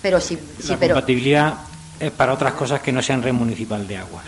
Pero 0.00 0.18
sí, 0.18 0.38
sí 0.62 0.68
la 0.68 0.78
pero 0.78 0.94
compatibilidad 0.94 1.58
es 2.00 2.10
para 2.12 2.32
otras 2.32 2.54
cosas 2.54 2.80
que 2.80 2.92
no 2.92 3.02
sean 3.02 3.22
red 3.22 3.32
municipal 3.32 3.86
de 3.86 3.96
agua. 3.98 4.22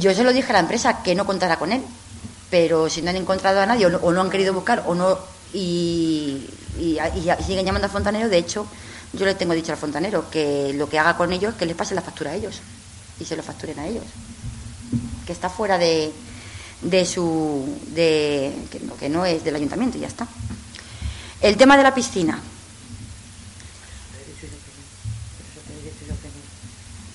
yo 0.00 0.14
se 0.14 0.22
lo 0.24 0.32
dije 0.32 0.50
a 0.50 0.52
la 0.54 0.58
empresa 0.60 1.02
que 1.02 1.14
no 1.14 1.26
contara 1.26 1.58
con 1.58 1.72
él, 1.72 1.82
pero 2.50 2.88
si 2.88 3.02
no 3.02 3.10
han 3.10 3.16
encontrado 3.16 3.60
a 3.60 3.66
nadie 3.66 3.86
o 3.86 3.90
no, 3.90 3.98
o 3.98 4.12
no 4.12 4.20
han 4.20 4.30
querido 4.30 4.52
buscar 4.54 4.84
o 4.86 4.94
no 4.94 5.18
y, 5.52 6.46
y- 6.78 6.98
y 6.98 7.44
siguen 7.44 7.64
llamando 7.66 7.86
al 7.86 7.92
fontanero, 7.92 8.28
de 8.28 8.38
hecho 8.38 8.66
yo 9.12 9.24
le 9.26 9.34
tengo 9.34 9.54
dicho 9.54 9.72
al 9.72 9.78
fontanero 9.78 10.30
que 10.30 10.72
lo 10.74 10.88
que 10.88 10.98
haga 10.98 11.16
con 11.16 11.32
ellos 11.32 11.54
que 11.56 11.66
les 11.66 11.74
pase 11.76 11.94
la 11.94 12.02
factura 12.02 12.30
a 12.30 12.34
ellos 12.34 12.60
y 13.18 13.24
se 13.24 13.36
lo 13.36 13.42
facturen 13.42 13.78
a 13.80 13.86
ellos, 13.86 14.04
que 15.26 15.32
está 15.32 15.48
fuera 15.50 15.76
de, 15.78 16.12
de 16.82 17.04
su 17.04 17.76
de 17.88 18.54
que 18.70 18.80
no, 18.80 18.96
que 18.96 19.08
no 19.08 19.26
es 19.26 19.42
del 19.42 19.56
ayuntamiento 19.56 19.98
y 19.98 20.02
ya 20.02 20.06
está. 20.08 20.26
El 21.40 21.56
tema 21.56 21.76
de 21.76 21.82
la 21.82 21.94
piscina. 21.94 22.38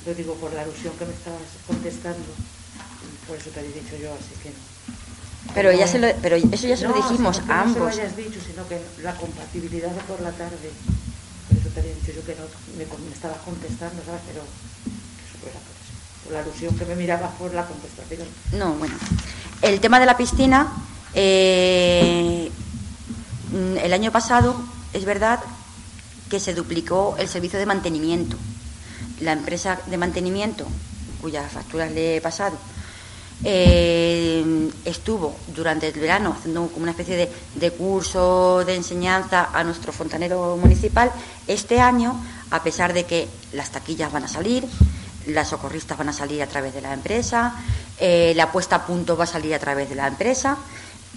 Lo 0.05 0.13
digo 0.13 0.35
por 0.35 0.53
la 0.53 0.61
alusión 0.61 0.93
que 0.97 1.05
me 1.05 1.13
estabas 1.13 1.41
contestando. 1.65 2.25
Por 3.27 3.37
eso 3.37 3.49
te 3.49 3.59
he 3.61 3.63
dicho 3.63 3.95
yo, 3.97 4.13
así 4.13 4.35
que 4.43 4.49
no. 4.49 5.53
Pero, 5.53 5.71
ya 5.71 5.87
se 5.87 5.99
lo, 5.99 6.07
pero 6.21 6.35
eso 6.35 6.67
ya 6.67 6.75
se 6.77 6.83
lo 6.83 6.89
No, 6.95 6.95
dijimos 7.09 7.37
sino 7.37 7.47
que 7.47 7.53
a 7.53 7.55
No 7.57 7.63
se 7.63 7.67
ambos. 7.79 7.95
lo 7.95 8.01
hayas 8.01 8.15
dicho, 8.17 8.39
sino 8.45 8.67
que 8.67 8.81
la 9.01 9.15
compatibilidad 9.15 9.89
de 9.91 10.01
por 10.01 10.21
la 10.21 10.31
tarde. 10.31 10.69
Por 11.49 11.57
eso 11.57 11.69
te 11.69 11.79
había 11.79 11.93
dicho 11.95 12.11
yo 12.15 12.25
que 12.25 12.35
no 12.35 12.45
me, 12.77 12.85
me 12.85 13.11
estabas 13.13 13.37
contestando, 13.39 14.01
¿sabes? 14.05 14.21
Pero 14.27 14.41
eso 14.41 15.37
fuera 15.41 15.59
por 15.59 15.73
eso. 15.73 15.93
por 16.23 16.33
la 16.33 16.39
alusión 16.41 16.75
que 16.77 16.85
me 16.85 16.95
mirabas 16.95 17.31
por 17.35 17.53
la 17.53 17.65
contestación. 17.65 18.27
No, 18.53 18.73
bueno. 18.73 18.95
El 19.61 19.79
tema 19.79 19.99
de 19.99 20.05
la 20.05 20.17
piscina, 20.17 20.71
eh, 21.13 22.51
mm, 23.51 23.77
el 23.77 23.93
año 23.93 24.11
pasado 24.11 24.55
es 24.93 25.05
verdad 25.05 25.39
que 26.29 26.39
se 26.39 26.53
duplicó 26.53 27.15
el 27.17 27.27
servicio 27.29 27.57
de 27.59 27.65
mantenimiento. 27.65 28.37
La 29.21 29.31
empresa 29.31 29.79
de 29.85 29.97
mantenimiento, 29.97 30.65
cuyas 31.21 31.51
facturas 31.51 31.91
le 31.91 32.17
he 32.17 32.21
pasado, 32.21 32.57
eh, 33.43 34.71
estuvo 34.85 35.35
durante 35.47 35.89
el 35.89 35.99
verano 35.99 36.35
haciendo 36.37 36.67
como 36.67 36.83
una 36.83 36.91
especie 36.91 37.29
de, 37.55 37.71
curso 37.71 38.63
de 38.65 38.75
enseñanza 38.75 39.49
a 39.53 39.63
nuestro 39.63 39.91
fontanero 39.91 40.57
municipal. 40.57 41.11
Este 41.47 41.79
año, 41.79 42.15
a 42.51 42.63
pesar 42.63 42.93
de 42.93 43.03
que 43.03 43.27
las 43.51 43.71
taquillas 43.71 44.11
van 44.11 44.23
a 44.23 44.27
salir, 44.27 44.65
las 45.27 45.49
socorristas 45.49 45.97
van 45.97 46.09
a 46.09 46.13
salir 46.13 46.41
a 46.43 46.47
través 46.47 46.73
de 46.73 46.81
la 46.81 46.93
empresa, 46.93 47.55
eh, 47.99 48.33
la 48.35 48.51
puesta 48.51 48.77
a 48.77 48.85
punto 48.85 49.17
va 49.17 49.25
a 49.25 49.27
salir 49.27 49.53
a 49.53 49.59
través 49.59 49.89
de 49.89 49.95
la 49.95 50.07
empresa, 50.07 50.57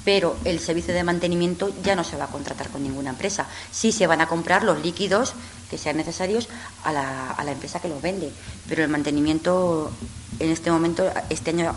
pero 0.04 0.36
el 0.44 0.60
servicio 0.60 0.94
de 0.94 1.04
mantenimiento 1.04 1.72
ya 1.82 1.94
no 1.94 2.04
se 2.04 2.16
va 2.16 2.24
a 2.24 2.28
contratar 2.28 2.68
con 2.68 2.82
ninguna 2.82 3.10
empresa. 3.10 3.46
Sí 3.70 3.92
se 3.92 4.06
van 4.06 4.20
a 4.20 4.26
comprar 4.26 4.64
los 4.64 4.82
líquidos 4.82 5.34
que 5.70 5.78
sean 5.78 5.96
necesarios 5.96 6.48
a 6.84 6.92
la, 6.92 7.30
a 7.32 7.44
la 7.44 7.52
empresa 7.52 7.80
que 7.80 7.88
los 7.88 8.00
vende, 8.00 8.30
pero 8.68 8.82
el 8.82 8.88
mantenimiento 8.88 9.90
en 10.38 10.50
este 10.50 10.70
momento, 10.70 11.10
este 11.30 11.50
año, 11.50 11.74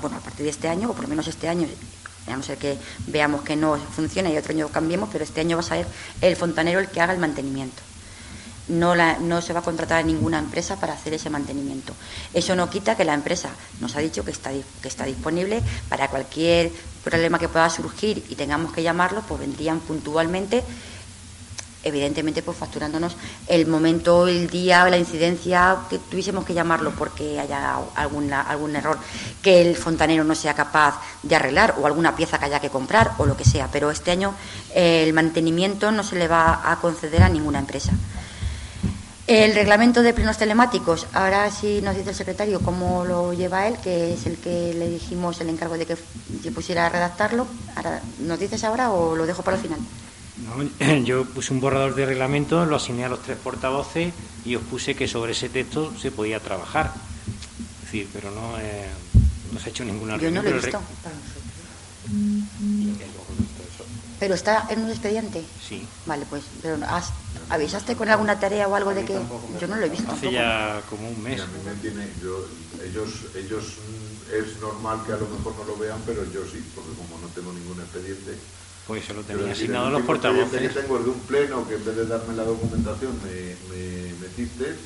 bueno, 0.00 0.16
a 0.16 0.20
partir 0.20 0.44
de 0.44 0.50
este 0.50 0.68
año, 0.68 0.90
o 0.90 0.92
por 0.94 1.02
lo 1.02 1.08
menos 1.08 1.28
este 1.28 1.48
año, 1.48 1.68
a 2.26 2.36
no 2.36 2.42
ser 2.42 2.56
que 2.56 2.78
veamos 3.06 3.42
que 3.42 3.56
no 3.56 3.76
funciona 3.76 4.30
y 4.30 4.36
otro 4.36 4.52
año 4.52 4.68
cambiemos, 4.68 5.10
pero 5.12 5.24
este 5.24 5.40
año 5.40 5.56
va 5.56 5.60
a 5.60 5.66
ser 5.66 5.86
el 6.20 6.36
fontanero 6.36 6.80
el 6.80 6.88
que 6.88 7.00
haga 7.00 7.12
el 7.12 7.18
mantenimiento 7.18 7.82
no, 8.68 8.94
la, 8.94 9.18
no 9.18 9.42
se 9.42 9.52
va 9.52 9.60
a 9.60 9.62
contratar 9.62 9.98
a 9.98 10.02
ninguna 10.02 10.38
empresa 10.38 10.76
para 10.76 10.94
hacer 10.94 11.14
ese 11.14 11.30
mantenimiento. 11.30 11.92
Eso 12.32 12.56
no 12.56 12.70
quita 12.70 12.96
que 12.96 13.04
la 13.04 13.14
empresa 13.14 13.50
nos 13.80 13.96
ha 13.96 14.00
dicho 14.00 14.24
que 14.24 14.30
está, 14.30 14.50
disponible 15.04 15.62
para 15.88 16.08
cualquier 16.08 16.70
problema 17.02 17.38
que 17.38 17.48
pueda 17.48 17.68
surgir 17.68 18.24
y 18.28 18.34
tengamos 18.34 18.72
que 18.72 18.82
llamarlo, 18.82 19.22
pues 19.28 19.40
vendrían 19.40 19.80
puntualmente, 19.80 20.64
evidentemente 21.82 22.42
pues 22.42 22.56
facturándonos 22.56 23.14
el 23.46 23.66
momento, 23.66 24.26
el 24.26 24.48
día, 24.48 24.88
la 24.88 24.96
incidencia 24.96 25.76
que 25.90 25.98
tuviésemos 25.98 26.46
que 26.46 26.54
llamarlo 26.54 26.92
porque 26.92 27.38
haya 27.38 27.76
algún 27.94 28.74
error 28.74 28.98
que 29.42 29.60
el 29.60 29.76
fontanero 29.76 30.24
no 30.24 30.34
sea 30.34 30.54
capaz 30.54 30.98
de 31.22 31.36
arreglar 31.36 31.74
o 31.78 31.86
alguna 31.86 32.16
pieza 32.16 32.38
que 32.38 32.46
haya 32.46 32.60
que 32.60 32.70
comprar 32.70 33.12
o 33.18 33.26
lo 33.26 33.36
que 33.36 33.44
sea. 33.44 33.68
Pero 33.70 33.90
este 33.90 34.12
año 34.12 34.34
el 34.74 35.12
mantenimiento 35.12 35.92
no 35.92 36.02
se 36.02 36.16
le 36.16 36.26
va 36.26 36.62
a 36.72 36.80
conceder 36.80 37.22
a 37.22 37.28
ninguna 37.28 37.58
empresa. 37.58 37.92
El 39.26 39.54
reglamento 39.54 40.02
de 40.02 40.12
plenos 40.12 40.36
telemáticos, 40.36 41.06
ahora 41.14 41.50
sí 41.50 41.80
nos 41.82 41.96
dice 41.96 42.10
el 42.10 42.14
secretario 42.16 42.60
cómo 42.60 43.04
lo 43.06 43.32
lleva 43.32 43.66
él, 43.66 43.78
que 43.82 44.12
es 44.12 44.26
el 44.26 44.36
que 44.38 44.74
le 44.74 44.90
dijimos 44.90 45.40
el 45.40 45.48
encargo 45.48 45.78
de 45.78 45.86
que 45.86 45.96
se 46.42 46.52
pusiera 46.52 46.86
a 46.86 46.88
redactarlo. 46.90 47.46
Ahora, 47.74 48.02
¿Nos 48.18 48.38
dices 48.38 48.62
ahora 48.64 48.90
o 48.90 49.16
lo 49.16 49.24
dejo 49.24 49.42
para 49.42 49.56
el 49.56 49.62
final? 49.62 49.78
No, 50.44 50.96
yo 51.04 51.24
puse 51.24 51.54
un 51.54 51.60
borrador 51.60 51.94
de 51.94 52.04
reglamento, 52.04 52.66
lo 52.66 52.76
asigné 52.76 53.06
a 53.06 53.08
los 53.08 53.22
tres 53.22 53.38
portavoces 53.38 54.12
y 54.44 54.56
os 54.56 54.62
puse 54.62 54.94
que 54.94 55.08
sobre 55.08 55.32
ese 55.32 55.48
texto 55.48 55.96
se 55.98 56.10
podía 56.10 56.40
trabajar. 56.40 56.92
Es 57.78 57.84
decir, 57.92 58.10
pero 58.12 58.30
no, 58.30 58.58
eh, 58.60 58.84
no 59.52 59.58
se 59.58 59.68
ha 59.68 59.70
hecho 59.70 59.84
ninguna 59.86 60.18
Yo 60.18 60.30
no 60.30 60.42
lo 60.42 60.48
he 60.48 60.52
pero 60.52 60.56
el 60.56 60.62
re- 60.62 60.68
visto. 60.68 60.82
¿Pero 64.20 64.34
está 64.34 64.66
en 64.68 64.80
un 64.84 64.90
expediente? 64.90 65.44
Sí, 65.66 65.86
Vale, 66.06 66.26
pues, 66.28 66.44
pero 66.62 66.76
¿has- 66.86 67.12
¿avisaste 67.50 67.96
con 67.96 68.08
alguna 68.08 68.38
tarea 68.38 68.68
o 68.68 68.74
algo 68.74 68.94
de 68.94 69.04
que...? 69.04 69.14
Yo 69.60 69.66
no 69.68 69.76
lo 69.76 69.86
he 69.86 69.88
visto 69.88 70.10
hace 70.12 70.26
tampoco. 70.26 70.32
ya 70.32 70.82
como 70.90 71.08
un 71.08 71.16
Y 71.16 71.20
mes. 71.20 71.40
a 71.40 71.46
mí 71.46 71.58
me 71.64 71.74
tiene, 71.74 72.08
yo, 72.22 72.46
ellos, 72.84 73.10
ellos 73.34 73.64
mm, 73.64 74.34
es 74.34 74.60
normal 74.60 75.00
que 75.06 75.12
a 75.12 75.16
lo 75.16 75.26
mejor 75.28 75.54
no 75.56 75.64
lo 75.64 75.76
vean, 75.76 75.98
pero 76.06 76.24
yo 76.24 76.42
sí, 76.50 76.62
porque 76.74 76.90
como 76.96 77.20
no 77.20 77.28
tengo 77.34 77.52
ningún 77.52 77.80
expediente. 77.80 78.36
Pues 78.86 79.04
se 79.06 79.14
lo 79.14 79.22
tenía 79.22 79.52
asignado 79.52 79.86
a 79.86 79.88
el 79.88 79.94
los 79.94 80.02
portavoces. 80.02 80.60
que 80.60 80.80
tengo 80.80 80.98
es 80.98 81.04
de 81.04 81.10
un 81.10 81.20
pleno 81.20 81.66
que 81.66 81.74
en 81.76 81.84
vez 81.86 81.96
de 81.96 82.06
darme 82.06 82.34
la 82.36 82.44
documentación 82.44 83.12
me, 83.24 83.56
me 83.74 84.12
metiste 84.20 84.76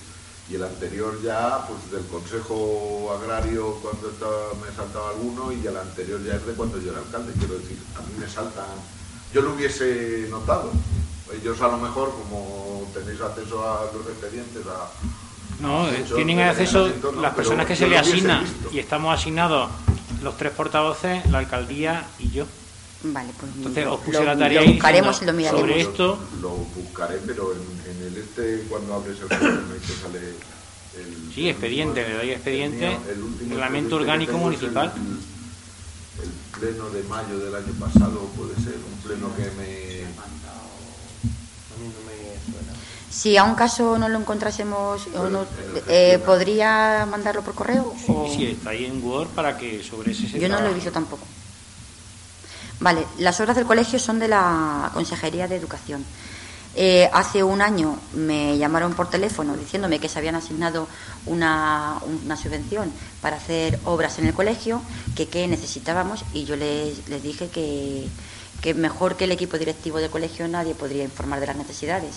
y 0.48 0.54
el 0.54 0.62
anterior 0.62 1.20
ya, 1.22 1.66
pues 1.66 1.90
del 1.90 2.06
Consejo 2.06 3.12
Agrario 3.20 3.74
cuando 3.82 4.08
estaba, 4.10 4.54
me 4.64 4.74
saltaba 4.74 5.10
alguno 5.10 5.52
y 5.52 5.66
el 5.66 5.76
anterior 5.76 6.22
ya 6.24 6.36
es 6.36 6.46
de 6.46 6.52
cuando 6.52 6.80
yo 6.80 6.92
era 6.92 7.00
alcalde. 7.00 7.32
Quiero 7.38 7.54
decir, 7.58 7.76
a 7.96 8.00
mí 8.00 8.14
me 8.18 8.28
saltan, 8.28 8.64
yo 9.34 9.42
lo 9.42 9.52
hubiese 9.54 10.26
notado. 10.30 10.70
Ellos 11.32 11.60
a 11.60 11.68
lo 11.68 11.76
mejor, 11.78 12.10
como 12.14 12.90
tenéis 12.94 13.20
acceso 13.20 13.62
a 13.68 13.84
los 13.92 14.06
expedientes, 14.06 14.62
a, 14.66 14.90
No, 15.60 15.88
eh, 15.88 16.04
tienen 16.14 16.40
acceso 16.40 16.88
¿no? 17.12 17.20
las 17.20 17.34
personas 17.34 17.66
que 17.66 17.76
se 17.76 17.86
le 17.88 17.98
asignan 17.98 18.44
y 18.72 18.78
estamos 18.78 19.14
asignados 19.18 19.70
los 20.22 20.36
tres 20.36 20.52
portavoces, 20.52 21.26
la 21.30 21.38
alcaldía 21.38 22.06
y 22.18 22.30
yo. 22.30 22.46
Vale, 23.02 23.30
pues 23.38 23.52
Entonces 23.56 23.86
os 23.86 24.00
puse 24.00 24.18
lo- 24.18 24.24
la 24.24 24.36
tarea 24.38 24.60
lo 24.60 24.66
ahí 24.66 24.72
buscaremos 24.74 25.16
y 25.22 25.26
diciendo 25.26 25.32
lo 25.32 25.38
miraremos. 25.38 25.60
sobre 25.60 25.80
esto. 25.82 26.18
Lo 26.42 26.48
buscaré, 26.50 27.18
pero 27.26 27.52
en, 27.52 27.90
en 27.90 28.02
el 28.08 28.16
este, 28.18 28.64
cuando 28.68 28.94
abres 28.94 29.18
el 29.20 29.28
te 29.28 29.36
sale 30.02 30.18
el... 30.98 31.32
Sí, 31.32 31.48
expediente, 31.48 32.08
le 32.08 32.14
doy 32.16 32.30
expediente, 32.30 32.86
el 33.12 33.22
último 33.22 33.50
reglamento 33.50 33.96
orgánico 33.96 34.38
municipal. 34.38 34.92
El, 34.96 36.24
el 36.24 36.30
pleno 36.58 36.90
de 36.90 37.02
mayo 37.04 37.38
del 37.38 37.54
año 37.54 37.72
pasado 37.78 38.18
puede 38.36 38.54
ser 38.56 38.74
un 38.74 38.98
pleno 39.06 39.28
que 39.36 39.42
me... 39.56 40.08
A 40.08 41.80
mí 41.80 41.86
no 41.94 42.00
me 42.02 42.16
suena. 42.50 42.72
Si 43.10 43.36
a 43.36 43.44
un 43.44 43.54
caso 43.54 43.98
no 43.98 44.08
lo 44.08 44.18
encontrásemos, 44.18 45.06
o 45.16 45.28
no, 45.28 45.46
eh. 45.88 46.20
¿podría 46.24 47.06
mandarlo 47.10 47.42
por 47.42 47.54
correo? 47.54 47.94
Sí, 47.96 48.04
o- 48.14 48.28
sí, 48.34 48.46
está 48.46 48.70
ahí 48.70 48.84
en 48.84 49.02
Word 49.02 49.28
para 49.28 49.56
que 49.56 49.82
sobre 49.82 50.12
ese 50.12 50.28
se 50.28 50.38
Yo 50.38 50.48
no 50.48 50.60
lo 50.60 50.68
he 50.68 50.74
visto 50.74 50.92
tampoco. 50.92 51.24
Vale, 52.80 53.04
las 53.18 53.40
obras 53.40 53.56
del 53.56 53.66
colegio 53.66 53.98
son 53.98 54.18
de 54.18 54.28
la 54.28 54.90
Consejería 54.94 55.48
de 55.48 55.56
Educación. 55.56 56.04
Eh, 56.76 57.10
hace 57.12 57.42
un 57.42 57.60
año 57.60 57.98
me 58.12 58.56
llamaron 58.56 58.92
por 58.94 59.10
teléfono 59.10 59.56
diciéndome 59.56 59.98
que 59.98 60.08
se 60.08 60.18
habían 60.18 60.36
asignado 60.36 60.86
una, 61.26 61.94
una 62.24 62.36
subvención 62.36 62.92
para 63.20 63.36
hacer 63.36 63.80
obras 63.84 64.18
en 64.20 64.26
el 64.26 64.34
colegio, 64.34 64.80
que 65.16 65.26
qué 65.26 65.48
necesitábamos 65.48 66.24
y 66.34 66.44
yo 66.44 66.54
les, 66.54 67.08
les 67.08 67.20
dije 67.22 67.48
que, 67.48 68.06
que 68.60 68.74
mejor 68.74 69.16
que 69.16 69.24
el 69.24 69.32
equipo 69.32 69.58
directivo 69.58 69.98
del 69.98 70.10
colegio 70.10 70.46
nadie 70.46 70.74
podría 70.74 71.02
informar 71.02 71.40
de 71.40 71.46
las 71.48 71.56
necesidades. 71.56 72.14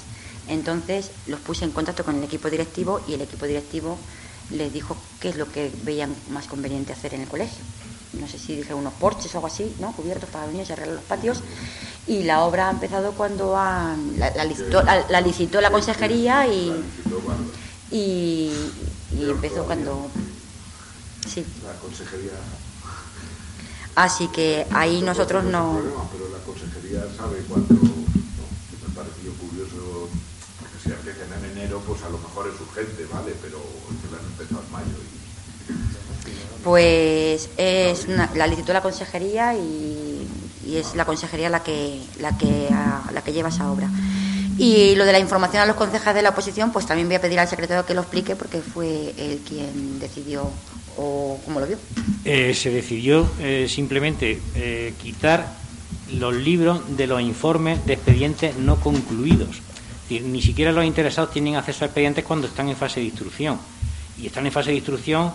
Entonces 0.51 1.11
los 1.27 1.39
puse 1.39 1.63
en 1.63 1.71
contacto 1.71 2.03
con 2.03 2.17
el 2.17 2.23
equipo 2.23 2.49
directivo 2.49 3.01
y 3.07 3.13
el 3.13 3.21
equipo 3.21 3.45
directivo 3.45 3.97
les 4.51 4.71
dijo 4.73 4.97
qué 5.21 5.29
es 5.29 5.37
lo 5.37 5.49
que 5.49 5.71
veían 5.83 6.13
más 6.29 6.47
conveniente 6.47 6.91
hacer 6.91 7.13
en 7.13 7.21
el 7.21 7.27
colegio. 7.29 7.63
No 8.19 8.27
sé 8.27 8.37
si 8.37 8.57
dije 8.57 8.73
unos 8.73 8.93
porches 8.95 9.33
o 9.33 9.37
algo 9.37 9.47
así, 9.47 9.73
¿no? 9.79 9.93
Cubiertos 9.93 10.29
para 10.29 10.43
los 10.45 10.53
niños 10.53 10.69
y 10.69 10.73
arreglar 10.73 10.95
los 10.95 11.05
patios. 11.05 11.39
Y 12.05 12.23
la 12.23 12.41
obra 12.41 12.67
ha 12.67 12.71
empezado 12.71 13.13
cuando 13.13 13.55
han- 13.55 14.19
la, 14.19 14.29
la 14.35 14.43
licitó, 14.43 14.83
la- 14.83 15.05
la 15.09 15.21
licitó 15.21 15.61
la 15.61 15.71
consejería 15.71 16.45
y, 16.47 16.83
y, 17.91 18.51
y 19.17 19.29
empezó 19.29 19.63
cuando... 19.63 20.09
Sí, 21.33 21.45
la 21.63 21.71
consejería... 21.79 22.31
así 23.95 24.27
que 24.27 24.67
ahí 24.71 25.01
nosotros 25.01 25.45
no... 25.45 25.79
pero 26.11 26.27
la 26.29 26.39
consejería 26.43 27.03
sabe 27.15 27.41
cuándo... 27.47 27.73
no, 27.75 27.81
me 28.81 28.95
pareció 28.95 29.31
curioso, 29.35 29.77
en 31.23 31.57
enero, 31.57 31.81
pues 31.85 32.01
a 32.03 32.09
lo 32.09 32.17
mejor 32.17 32.47
es 32.53 32.59
urgente, 32.59 33.05
¿vale? 33.11 33.33
Pero 33.41 33.57
es 33.57 33.97
que 34.01 34.11
la 34.11 34.19
han 34.19 34.25
empezado 34.25 34.61
en 34.65 34.71
mayo 34.71 34.97
y... 34.97 35.21
Pues 36.63 37.49
es 37.57 38.05
una- 38.07 38.29
la 38.35 38.45
licitó 38.47 38.71
la 38.73 38.81
consejería 38.81 39.55
y, 39.55 40.27
y 40.65 40.75
es 40.77 40.93
la 40.95 41.05
consejería 41.05 41.49
la 41.49 41.63
que, 41.63 42.01
la, 42.19 42.37
que, 42.37 42.69
la 43.13 43.23
que 43.23 43.33
lleva 43.33 43.49
esa 43.49 43.71
obra. 43.71 43.89
Y 44.57 44.93
lo 44.95 45.05
de 45.05 45.11
la 45.11 45.19
información 45.19 45.63
a 45.63 45.65
los 45.65 45.75
concejales 45.75 46.15
de 46.17 46.21
la 46.21 46.29
oposición, 46.29 46.71
pues 46.71 46.85
también 46.85 47.07
voy 47.07 47.15
a 47.15 47.21
pedir 47.21 47.39
al 47.39 47.47
secretario 47.47 47.85
que 47.85 47.95
lo 47.95 48.01
explique 48.01 48.35
porque 48.35 48.61
fue 48.61 49.13
él 49.17 49.41
quien 49.47 49.99
decidió 49.99 50.51
o 50.97 51.39
cómo 51.45 51.59
lo 51.59 51.65
vio. 51.67 51.77
Eh, 52.25 52.53
se 52.53 52.69
decidió 52.69 53.27
eh, 53.39 53.65
simplemente 53.67 54.39
eh, 54.53 54.93
quitar 55.01 55.47
los 56.13 56.35
libros 56.35 56.95
de 56.95 57.07
los 57.07 57.21
informes 57.21 57.83
de 57.87 57.93
expedientes 57.93 58.55
no 58.57 58.75
concluidos. 58.79 59.61
Ni 60.19 60.41
siquiera 60.41 60.71
los 60.71 60.85
interesados 60.85 61.31
tienen 61.31 61.55
acceso 61.55 61.85
a 61.85 61.87
expedientes 61.87 62.25
cuando 62.25 62.47
están 62.47 62.67
en 62.67 62.75
fase 62.75 62.99
de 62.99 63.05
instrucción. 63.07 63.59
Y 64.19 64.27
están 64.27 64.45
en 64.45 64.51
fase 64.51 64.71
de 64.71 64.77
instrucción 64.77 65.31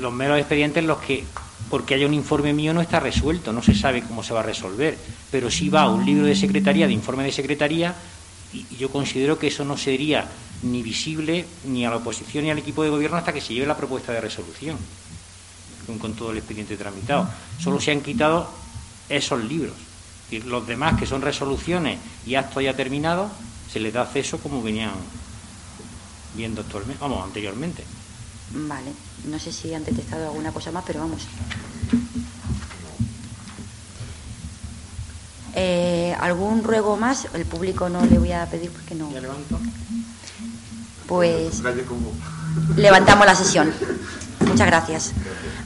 los 0.00 0.12
meros 0.12 0.38
expedientes 0.38 0.78
en 0.78 0.86
los 0.86 0.98
que, 0.98 1.24
porque 1.68 1.94
haya 1.94 2.06
un 2.06 2.14
informe 2.14 2.52
mío, 2.52 2.72
no 2.72 2.80
está 2.80 2.98
resuelto, 2.98 3.52
no 3.52 3.62
se 3.62 3.74
sabe 3.74 4.02
cómo 4.02 4.22
se 4.22 4.32
va 4.32 4.40
a 4.40 4.44
resolver. 4.44 4.96
Pero 5.30 5.50
sí 5.50 5.68
va 5.68 5.90
un 5.90 6.06
libro 6.06 6.26
de 6.26 6.34
secretaría, 6.34 6.86
de 6.86 6.92
informe 6.92 7.24
de 7.24 7.32
secretaría, 7.32 7.94
y 8.52 8.64
y 8.70 8.76
yo 8.76 8.90
considero 8.90 9.38
que 9.38 9.46
eso 9.46 9.64
no 9.64 9.76
sería 9.76 10.26
ni 10.62 10.82
visible 10.82 11.46
ni 11.64 11.86
a 11.86 11.90
la 11.90 11.96
oposición 11.96 12.44
ni 12.44 12.50
al 12.50 12.58
equipo 12.58 12.82
de 12.82 12.90
gobierno 12.90 13.16
hasta 13.16 13.32
que 13.32 13.40
se 13.40 13.54
lleve 13.54 13.66
la 13.66 13.76
propuesta 13.76 14.12
de 14.12 14.20
resolución 14.20 14.76
con, 15.98 16.14
todo 16.14 16.30
el 16.30 16.38
expediente 16.38 16.76
tramitado. 16.76 17.28
Solo 17.58 17.80
se 17.80 17.90
han 17.90 18.00
quitado 18.00 18.48
esos 19.08 19.42
libros. 19.42 19.74
Decir, 20.30 20.46
Los 20.46 20.66
demás, 20.66 20.98
que 20.98 21.06
son 21.06 21.22
resoluciones 21.22 21.98
y 22.26 22.36
actos 22.36 22.62
ya 22.62 22.74
terminados, 22.74 23.30
se 23.72 23.78
les 23.78 23.92
da 23.92 24.02
acceso 24.02 24.38
como 24.38 24.62
venían 24.62 24.90
viendo 26.34 26.60
actualmente, 26.60 27.00
vamos, 27.00 27.24
anteriormente. 27.24 27.84
Vale, 28.52 28.92
no 29.26 29.38
sé 29.38 29.52
si 29.52 29.72
han 29.74 29.84
detectado 29.84 30.28
alguna 30.28 30.52
cosa 30.52 30.72
más, 30.72 30.84
pero 30.86 31.00
vamos. 31.00 31.22
Eh, 35.54 36.16
¿Algún 36.20 36.62
ruego 36.62 36.96
más? 36.96 37.26
El 37.34 37.44
público 37.44 37.88
no 37.88 38.04
le 38.04 38.18
voy 38.18 38.32
a 38.32 38.46
pedir 38.46 38.70
porque 38.70 38.94
no. 38.94 39.10
Ya 39.12 39.20
levanto. 39.20 39.58
Pues 41.06 41.60
levantamos 42.76 43.26
la 43.26 43.34
sesión. 43.34 43.72
Muchas 44.46 44.66
gracias. 44.66 45.12